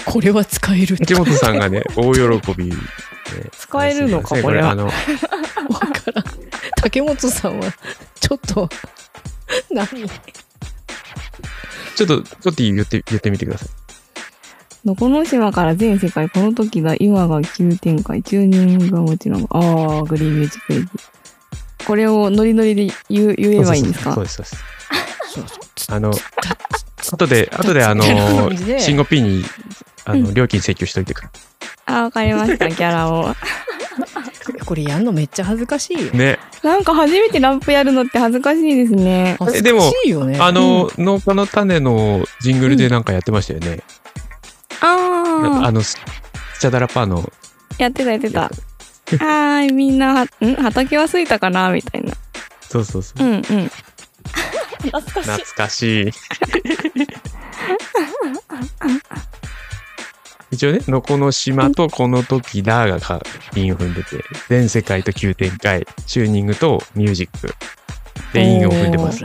[0.05, 2.75] これは使えるって木本さんがね、 大喜びで。
[3.57, 4.71] 使えるのかねこれは。
[4.71, 4.99] あの、わか
[6.13, 6.25] らん。
[6.77, 7.71] 竹本さんは
[8.19, 8.69] ちょっと
[9.71, 9.87] 何？
[11.95, 13.69] ちょっと、ちょっと言って、言ってみてください。
[14.87, 20.89] のこの島から全世界この時だ今が急展開チューニングがもちろん Agri Music Radio
[21.85, 24.13] これをノリノリで言う言えばいいんですか？
[24.15, 24.55] そうです、そうです。
[25.33, 26.13] そうそうあの、
[27.11, 29.43] 後で、 後であのみたいな感じで、シンゴ P に、
[30.05, 30.33] あの、うん。
[30.33, 31.23] 料金請求しといてく
[31.85, 33.35] あーわかりました キャラを。
[34.65, 35.97] これやんのめっちゃ恥ずかしい。
[35.97, 36.17] よる。
[36.17, 36.39] ね。
[36.63, 39.35] なんか初めてラップやるのって恥ずかしいですね。
[39.39, 40.37] 恥ずかしいよね。
[40.39, 43.81] あの、農家の種のジングルでなんかやってましたよね。
[44.81, 45.97] あああの、ス
[46.59, 47.31] チャダラパーの、
[47.77, 48.41] やってたやってた。
[48.41, 50.55] はーいみんなはん？
[50.55, 51.69] 畑はすいたかな？
[51.71, 52.13] みたいな。
[52.69, 53.23] そうそうそう。
[53.23, 53.27] う。
[53.27, 53.71] んうん。
[54.81, 56.11] 懐かし懐かしい。
[60.51, 63.21] 一応ね、のこの島とこの時だがか
[63.55, 67.53] 韻を踏んでて、全世界と急展開、チューニングとミュージック
[68.33, 69.23] で韻を踏んでます。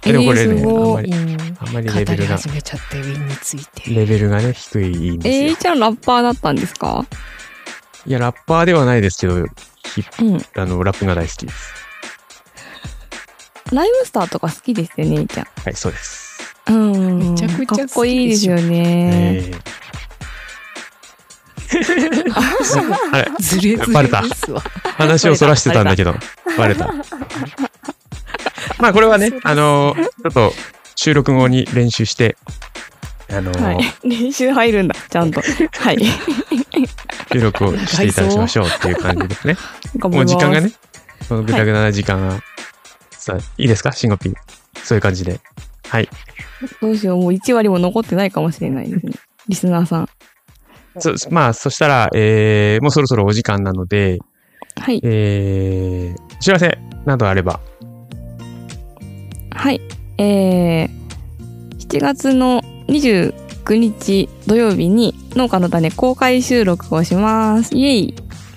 [0.00, 3.94] でもこれね、あんまり、うんあんまりレベルが、始めちゃってウィンについて。
[3.94, 5.48] レベルがね、低いんですよ。
[5.50, 7.04] えー、ちゃんラッパーだったんですか？
[8.06, 9.44] いや、ラッパーではないですけど、
[9.94, 10.60] ヒッうん。
[10.60, 11.81] あの、ラップが大好きです。
[13.72, 15.46] ライムスターとか好きですよね、えいちゃん。
[15.64, 16.54] はい、そうです。
[16.68, 17.18] うん。
[17.32, 19.36] めちゃくちゃかっこいいですよね。
[19.48, 19.82] えー
[23.12, 24.22] あれ、ずれずれバレた。
[24.98, 26.14] 話をそらしてたんだけど、
[26.58, 26.92] バレた。
[28.78, 30.52] まあこれはねあの、ちょっと
[30.96, 32.36] 収録後に練習して、
[33.30, 33.94] あの、はい。
[34.06, 35.40] 練習入るんだ、ちゃんと。
[35.40, 35.98] はい。
[37.32, 39.56] 収録をしていただきましょうっていう感じですね。
[39.98, 40.72] もう時間がね、
[41.26, 42.40] そのぐだぐだな時間が、
[43.22, 43.92] さあ、いいですか？
[43.92, 44.34] シンゴピー。
[44.82, 45.38] そういう感じで。
[45.86, 46.08] はい。
[46.80, 49.12] どうしよう、もう1割も残ってないかもしれないですね。
[49.46, 50.08] リスナーさん。
[50.98, 54.18] そまあ、そしたら、えー、もうそろそろお時間なので、
[54.74, 55.00] はい。
[55.04, 57.60] えー、お知らせなどあれば、
[59.52, 59.80] はい。
[60.18, 60.88] えー、
[61.78, 67.72] 7月の29日土曜日に農家の種公開収録をします。
[67.76, 68.14] イエイ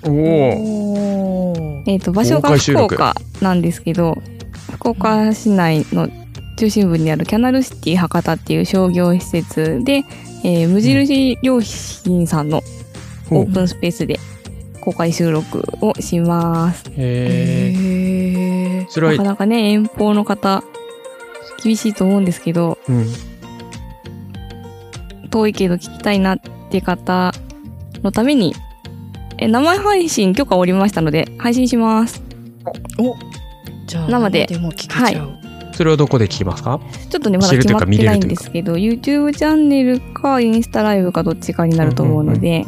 [0.07, 4.17] おおえっ、と、場所が福岡なんですけど、
[4.73, 6.09] 福岡市内の
[6.57, 10.03] 中心部にあるキャナルシティ博多っていう商業施設で、
[10.43, 12.61] えー無印良品さんの
[13.31, 14.19] オープンスペースで
[14.81, 16.83] 公開収録をします。
[16.95, 20.63] えー、へーそれはなか、なかね、遠方の方、
[21.63, 23.07] 厳しいと思うんですけど、うん。
[25.31, 26.39] 遠いけど聞きたいなっ
[26.69, 27.33] て方
[28.03, 28.53] のために、
[29.37, 32.23] え生配信許可おりましたので、配信します。
[32.97, 34.47] じゃあ生で。
[34.59, 35.29] も聞けちゃう。
[35.73, 36.79] それはどこで聞きますか？
[37.09, 42.65] ちょっとね、まだ決まってないんですけど、YouTube チャンネルかインスタライブかどっちかになると思うので、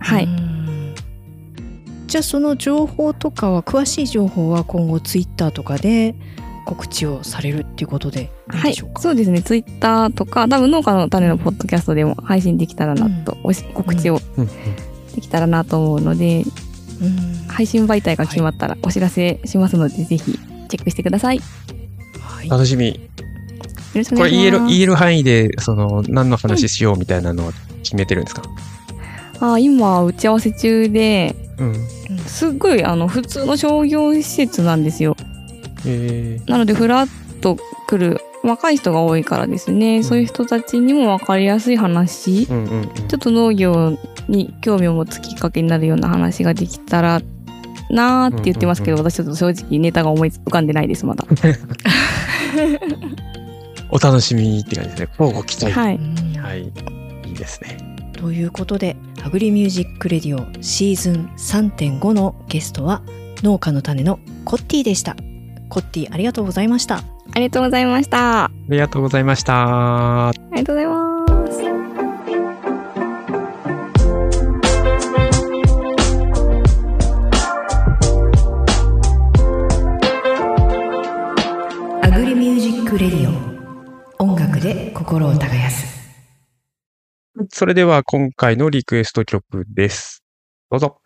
[0.00, 0.24] はい。
[0.24, 0.48] うん
[2.08, 6.14] じゃあその情報とかは詳しい情報は今後ツイッターとかで
[6.64, 8.94] 告知をされるっていうことでいいはいでしょう。
[8.94, 14.48] か、そうですね、Twitter とか、多分農家の種のポッドキャストでも配信できたらなと、おし告知をうんうん。
[15.14, 16.44] できたらなと思うので、
[17.02, 17.46] うん。
[17.46, 20.38] 配信媒体が決まったらお知らせしますので、ぜひ
[20.68, 21.36] チェックしてください。
[21.36, 21.42] よ
[22.20, 23.08] はい楽しみ。
[23.98, 24.30] ろしくおこれ願いします。
[24.30, 27.52] 言える、言える範囲で、その、何の話しようみたいなのは
[27.82, 28.42] 決めてるんですか？
[29.40, 31.74] あ今、打ち合わせ中で、うん。
[32.26, 35.16] すっごい、あの、普通の商業施設なんですよ。
[35.86, 37.08] えなので、ふらっ
[37.40, 37.56] と
[37.86, 42.88] 来る若い人が多いからですね、んそういう人たちにも分かりやすい話、ー、うんうんうん。
[43.08, 43.96] ちょっと農業
[44.28, 47.20] に興味を持つきっかけになるような話ができたら
[47.90, 51.24] なーって言ってますけど、うん私ちょっと正直ネタが思い浮かんでないです、まだ。
[53.90, 55.08] お楽しみって感じですね。
[55.18, 55.72] 乞うご期待。
[55.72, 55.96] はい。
[55.96, 56.62] うんはい。
[57.26, 57.78] いいですね。
[58.12, 63.02] ということで「Agri Music Radio」シーズン3.5のゲストは
[63.44, 65.14] ノウカノタネのコッティでした
[65.68, 67.04] コッティありがとうございました
[67.34, 68.44] ありがとうございました。
[68.44, 70.32] あありがとうございました。
[70.52, 71.07] りがとうございます。
[85.08, 85.86] 心を耕す
[87.48, 90.22] それでは今回のリクエスト曲です。
[90.70, 91.00] どうぞ。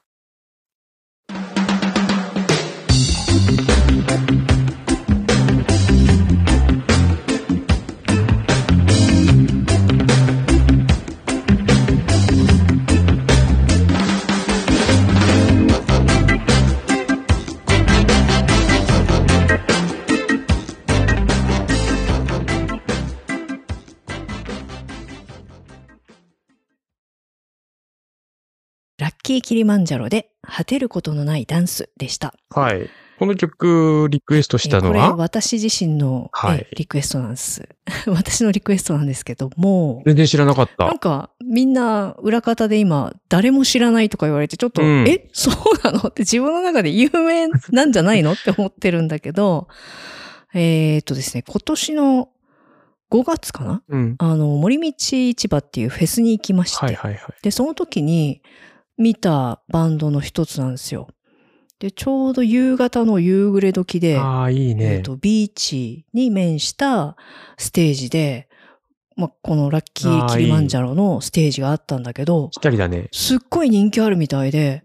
[29.23, 32.35] キーキリマンジャロで果てることのないダンスでした。
[32.51, 32.91] はい。
[33.19, 37.69] この曲、リクエストしたのえーこれは私自身の、はいえーリクエストなんです。
[38.09, 40.87] 私のリクエストなんですけども、全然知らなかった。
[40.87, 45.29] なんかみんな裏方で今誰も知らないとか言われてちょっと、うんえ？
[45.33, 45.55] そう
[45.85, 45.99] なの？
[46.09, 48.33] って自分の中で有名なんじゃないの？
[48.33, 49.69] って思ってるんだけど、
[50.53, 52.29] えーっとですね、今年の
[53.13, 53.83] 5月かな？
[53.89, 54.15] うん。
[54.19, 57.23] あの、森道市場っていうフェスに行きまして、はいはいはい。
[57.43, 58.43] で、その時に
[58.99, 61.09] 見たバンドの一つなんですよ。
[61.79, 65.03] で、ちょうど夕方の夕暮れ時で、ああ、いいえねっ。
[65.03, 67.17] と、ビーチに面した
[67.59, 68.49] ステージで、
[69.17, 73.09] まあ、このラッキーキリマンジャロのステージがあったんだけど、ぴったりだね。
[73.13, 74.85] すっごい人気あるみたいで、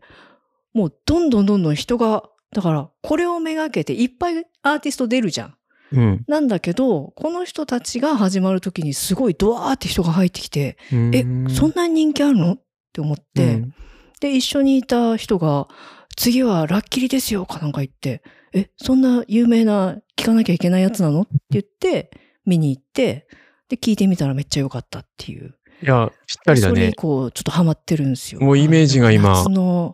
[0.74, 5.56] もうどんどんどんどん人がだから、これをめがけていっぱいアーティスト出るじゃん。
[5.92, 6.24] うん。
[6.28, 12.54] なんだけど、この人たちが始まるときにすごいドワーって人が入ってきて、え、そんなに人気あるの？
[12.54, 13.74] って思って、うん
[14.20, 15.68] で、一緒にいた人が、
[16.16, 21.22] 次はラッキリですよかなんか言って、え、そんな有名な聞かなきゃいけないやつなの？
[21.22, 22.10] って言って、
[22.46, 23.28] 見に行って、
[23.70, 25.56] で、聞いてみたらめっちゃ良かったっていう。
[25.84, 26.94] いや、ぴったりだねそれ以。
[26.96, 28.42] 降、ちょっとハマってるんですよ。
[28.42, 29.46] もうイメージが今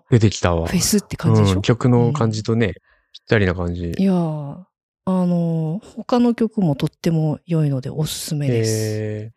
[0.10, 0.68] 出てきたわ。
[0.68, 2.78] フェスって感じでしょ、うん、曲の感じとね、ぴっ
[3.28, 3.92] たりな感じ。
[3.98, 4.58] いやー、
[5.06, 8.72] あの、他の曲もとっても良いのでおすすめです。
[8.72, 9.32] え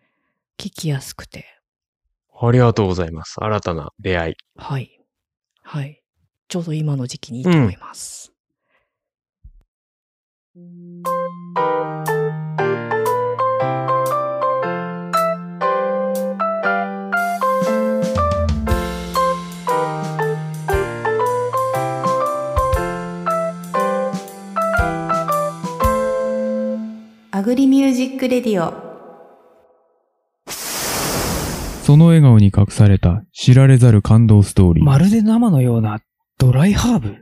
[0.59, 1.47] 聞きやすくて。
[2.41, 3.37] ー、ありがとうございます。
[3.39, 4.35] 新たな出会い。
[4.57, 5.01] はい。
[5.63, 6.03] はい。
[6.49, 8.33] ちょうど今の時期にいいと思います。
[27.33, 28.86] Agri Music Radio
[31.87, 34.85] その笑顔に隠された知られざる感動ストーリー。
[34.85, 36.01] まるで生のような
[36.37, 37.15] ドライハーブ？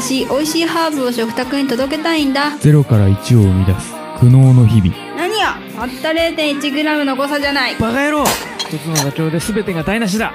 [0.00, 4.94] 私美味しいハーブを食卓に届けたいんだゼロから1を生み出す苦悩の日々。
[5.16, 8.24] 何やたった 0.1g の誤差じゃないバカ野郎
[8.58, 10.32] 一つの妥協で全てが台無しだ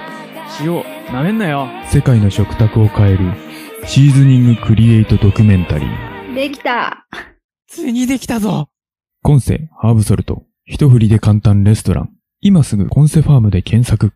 [0.59, 3.32] 塩、なめんなよ世界の食卓を変える
[3.86, 6.34] シーズニングクリエイトドキュメンタリー。
[6.36, 7.07] できた
[7.69, 8.67] ついにできたぞ
[9.23, 10.43] コンセハーブソルト。
[10.65, 12.09] 一振りで簡単レストラン。
[12.39, 14.13] 今すぐコンセファームで検索。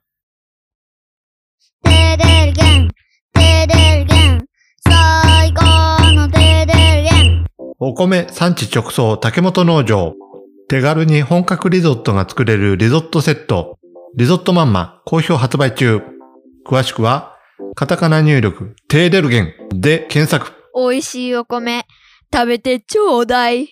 [1.83, 2.89] テレルゲン、
[3.33, 4.45] テレルゲン、
[4.87, 7.45] 最高のテレルゲン。
[7.79, 10.13] お米産地直送竹本農場。
[10.69, 13.79] 手軽に本格リゾットが作れるリゾットセット。
[14.15, 16.01] リゾットマンマ好評発売中。
[16.63, 17.35] 詳しくは、
[17.73, 20.53] カタカナ入力、テーデルゲンで検索。
[20.75, 21.87] 美味しいお米、
[22.31, 23.69] 食べてちょうだい。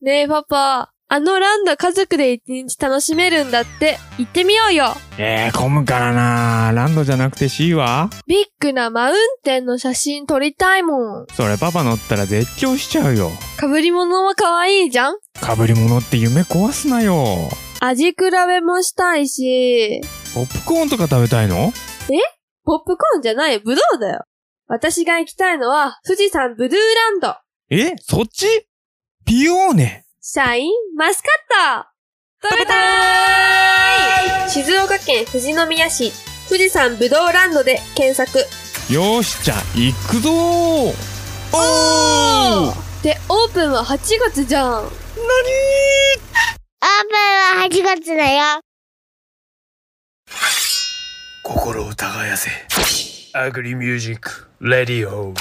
[0.00, 4.94] ねえパパ、あのランド家族で一日楽しめるんだって、行ってみようよ。
[5.18, 8.08] えー、混むからなランドじゃなくて C は？
[8.26, 11.26] ビッグなマウンテンの写真撮りたいもん。
[11.34, 13.28] それパパ乗ったら絶叫しちゃうよ。
[13.60, 15.16] 被り物も可愛いじゃん？
[15.34, 17.26] 被り物って夢壊すなよ。
[17.80, 20.00] 味比べもしたいし。
[20.34, 21.74] ポップコーンとか食べたいの？
[22.10, 22.16] え？
[22.64, 24.24] ポップコーンじゃないよ、ブドウだよ。
[24.66, 27.36] 私が行きたいのは、富士山ブルーランド。
[27.68, 27.96] え？
[28.00, 28.46] そっち？
[29.26, 30.06] ピオーネ。
[30.24, 31.28] シャインマスカ
[31.82, 31.82] ッ
[32.40, 36.12] ト食べたーい静岡県富士宮市、
[36.48, 38.38] 富士山ぶどうランドで検索。
[38.88, 40.94] よーし、じゃあ、行くぞー
[41.52, 43.98] おーで、オープンは8
[44.28, 44.84] 月じゃん。
[44.84, 44.92] オープン
[47.58, 48.60] は8月だよ。
[51.42, 52.48] 心を耕せ。
[53.36, 55.34] アグリミュージック、レディオ。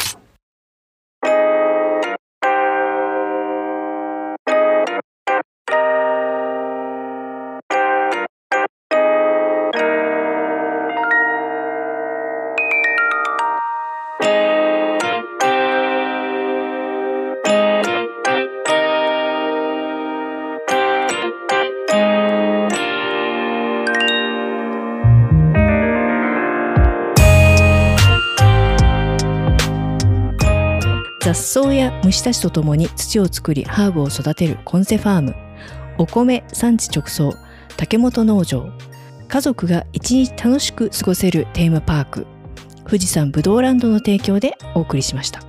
[31.32, 35.36] 雑草や虫たちとともに土を作りハーブを育てるコンセファーム。
[35.97, 37.34] お米産地直送
[37.77, 38.69] 竹本農場。
[39.29, 42.27] 家族が一日楽しく過ごせるテーマパーク。
[42.86, 45.41] 富士山ぶどうランドの提供でお送りしました。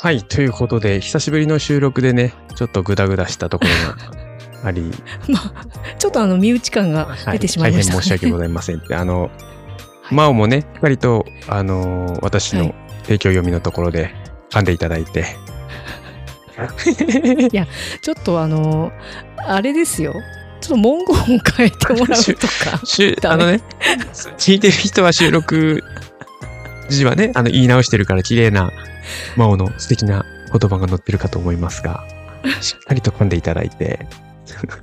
[0.00, 4.90] はい、ということで、久しぶりの収録でね、ちょっとグダグダしたところが あり、
[5.28, 5.66] まあ
[6.00, 8.96] ちょっとあの身内感が出てしまいました、大変申し訳ございませんって。
[8.96, 9.30] あの、
[10.10, 12.74] マオもね、しっかりと、あのー私の
[13.04, 14.14] 提供読みのところで
[14.50, 15.24] 噛んでいただいて、
[17.52, 17.66] いや
[18.00, 18.92] ちょっとあの
[19.36, 20.14] あれですよ。
[20.60, 22.80] ちょっと文言を変えてもらうとか。
[23.30, 23.60] あのね、
[24.38, 25.84] 聞いてる人は収録
[26.88, 28.72] 時はね、あの、言い直してるから綺麗な、
[29.36, 32.04] マオの素敵な言葉が載ってるかと思いますが、
[32.60, 34.06] しっかりと噛んでいただいて、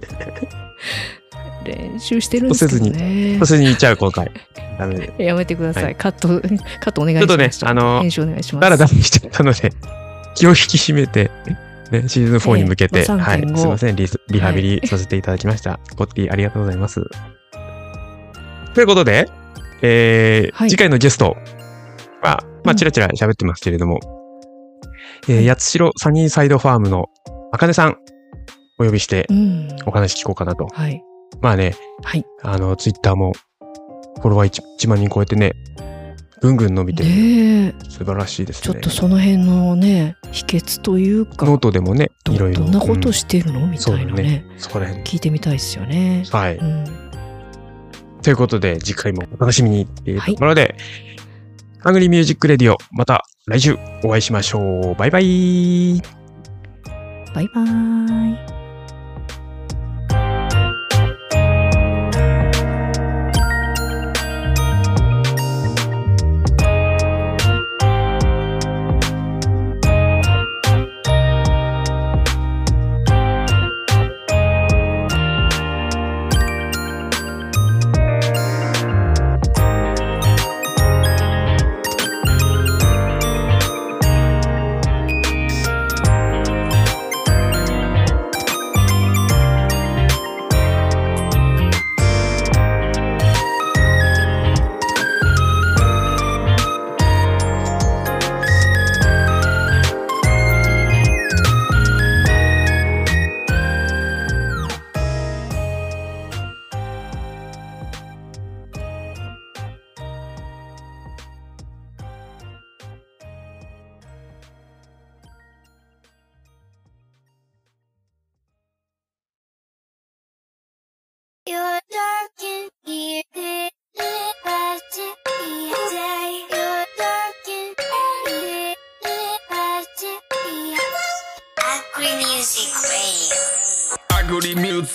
[1.64, 3.40] 練習してるんですけどね。
[3.40, 4.32] とせずに言っちゃう、今回。
[4.78, 5.26] ダメで。
[5.26, 5.96] やめてください、はい。
[5.96, 7.28] カットカットお願いします。
[7.28, 8.62] ちょっとね、あの、編集お願いします。
[8.62, 9.72] だらだらしちゃったので、
[10.36, 11.32] 気を引き締めて、
[11.92, 13.96] ね、シーズン4に向けて、ええまあはい、3.5すいません。
[13.96, 15.80] リス、リハビリさせていただきました。
[15.96, 17.02] ゴッティありがとうございます。
[18.74, 19.28] ということで、
[19.82, 21.36] えー次回のゲスト
[22.22, 24.00] は、まあ、ちらちら喋ってますけれども、
[25.28, 27.08] えー八代サニーサイドファームの
[27.52, 27.98] あかねさん、
[28.80, 30.68] お呼びしてうん、お話聞こうかなと。
[30.72, 31.04] はい。
[31.40, 32.26] まあね、はい。
[32.44, 33.34] あの、ツイッターも、
[34.20, 35.54] フォロワー 1, 1万人超えてね、
[36.42, 37.10] ぐんぐん伸びてる。
[37.10, 38.74] ねえ素晴らしいですね。
[38.74, 42.64] ちょっとその辺のね秘訣というかノートでもね、いろいろ。
[42.64, 45.04] どんなことうんしてるの、みたいなねそこら辺。
[45.04, 46.24] 聞いてみたいですよね。
[46.32, 46.58] はい。
[46.58, 47.12] うん
[48.22, 50.76] ということで、次回もお楽しみにっていうところで、
[51.80, 54.96] ハングリーミュージックレディオ、また来週お会いしましょう。
[54.96, 56.02] バイバイ。
[57.34, 58.51] バイバーイ。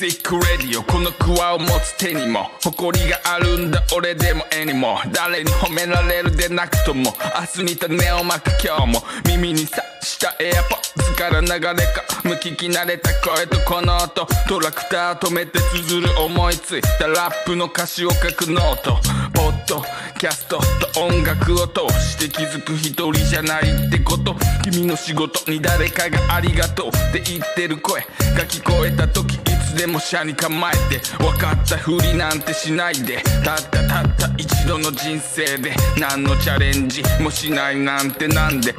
[0.07, 7.13] リ Music Radio このクワを持つ手にも誇りがあるんだ俺でも絵にも誰に褒められるでなくとも
[7.57, 9.03] 明日に種をまく今日も。
[9.27, 14.27] 耳にさした AirPods から流れ込む聞き慣れた声とこの音。
[14.49, 19.01] トラクター止めて綴る思いついたラップの歌詞を書くノート。
[19.35, 19.83] ポッド
[20.19, 20.61] キャスト
[20.95, 24.37] と音楽を通して気づく一人じゃないってこと。
[24.63, 26.89] 君の仕事に誰かがありがとう。
[26.91, 29.46] って言ってる声が聞こえた時
[29.77, 38.74] でも車に構えて分かったふりなんてしないでたったたった一度の人生で何のチャレンジもしないなんてなんで。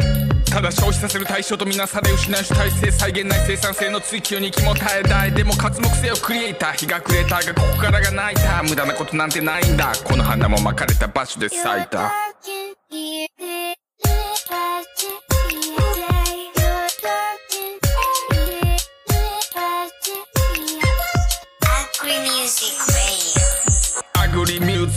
[0.50, 5.32] ただ消費させる対象とみなされ失う主体性再現ない生産性の追求に気も耐えたい。
[5.32, 9.92] でも活目性をクリエイター日が暮れたがここからが泣いた無駄なことなんてないんだ。
[10.04, 12.12] この花もまかれた場所で咲いた。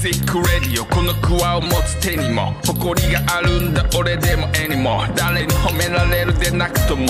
[0.01, 0.86] シック Radio。
[0.86, 7.05] このクワを持つ手にも誇りがあるんだ俺でも絵にも誰に褒められるでなくとも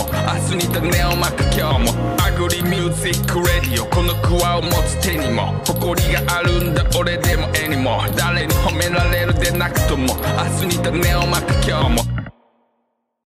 [0.51, 2.17] 明日に種をまく今日も。
[2.19, 3.87] Agri Music Radio。
[3.87, 10.17] このクワを持つ手にも誇りがあるんだ俺でも絵にも誰に褒められるでなくとも
[10.61, 12.20] 明日に種をまく今日も。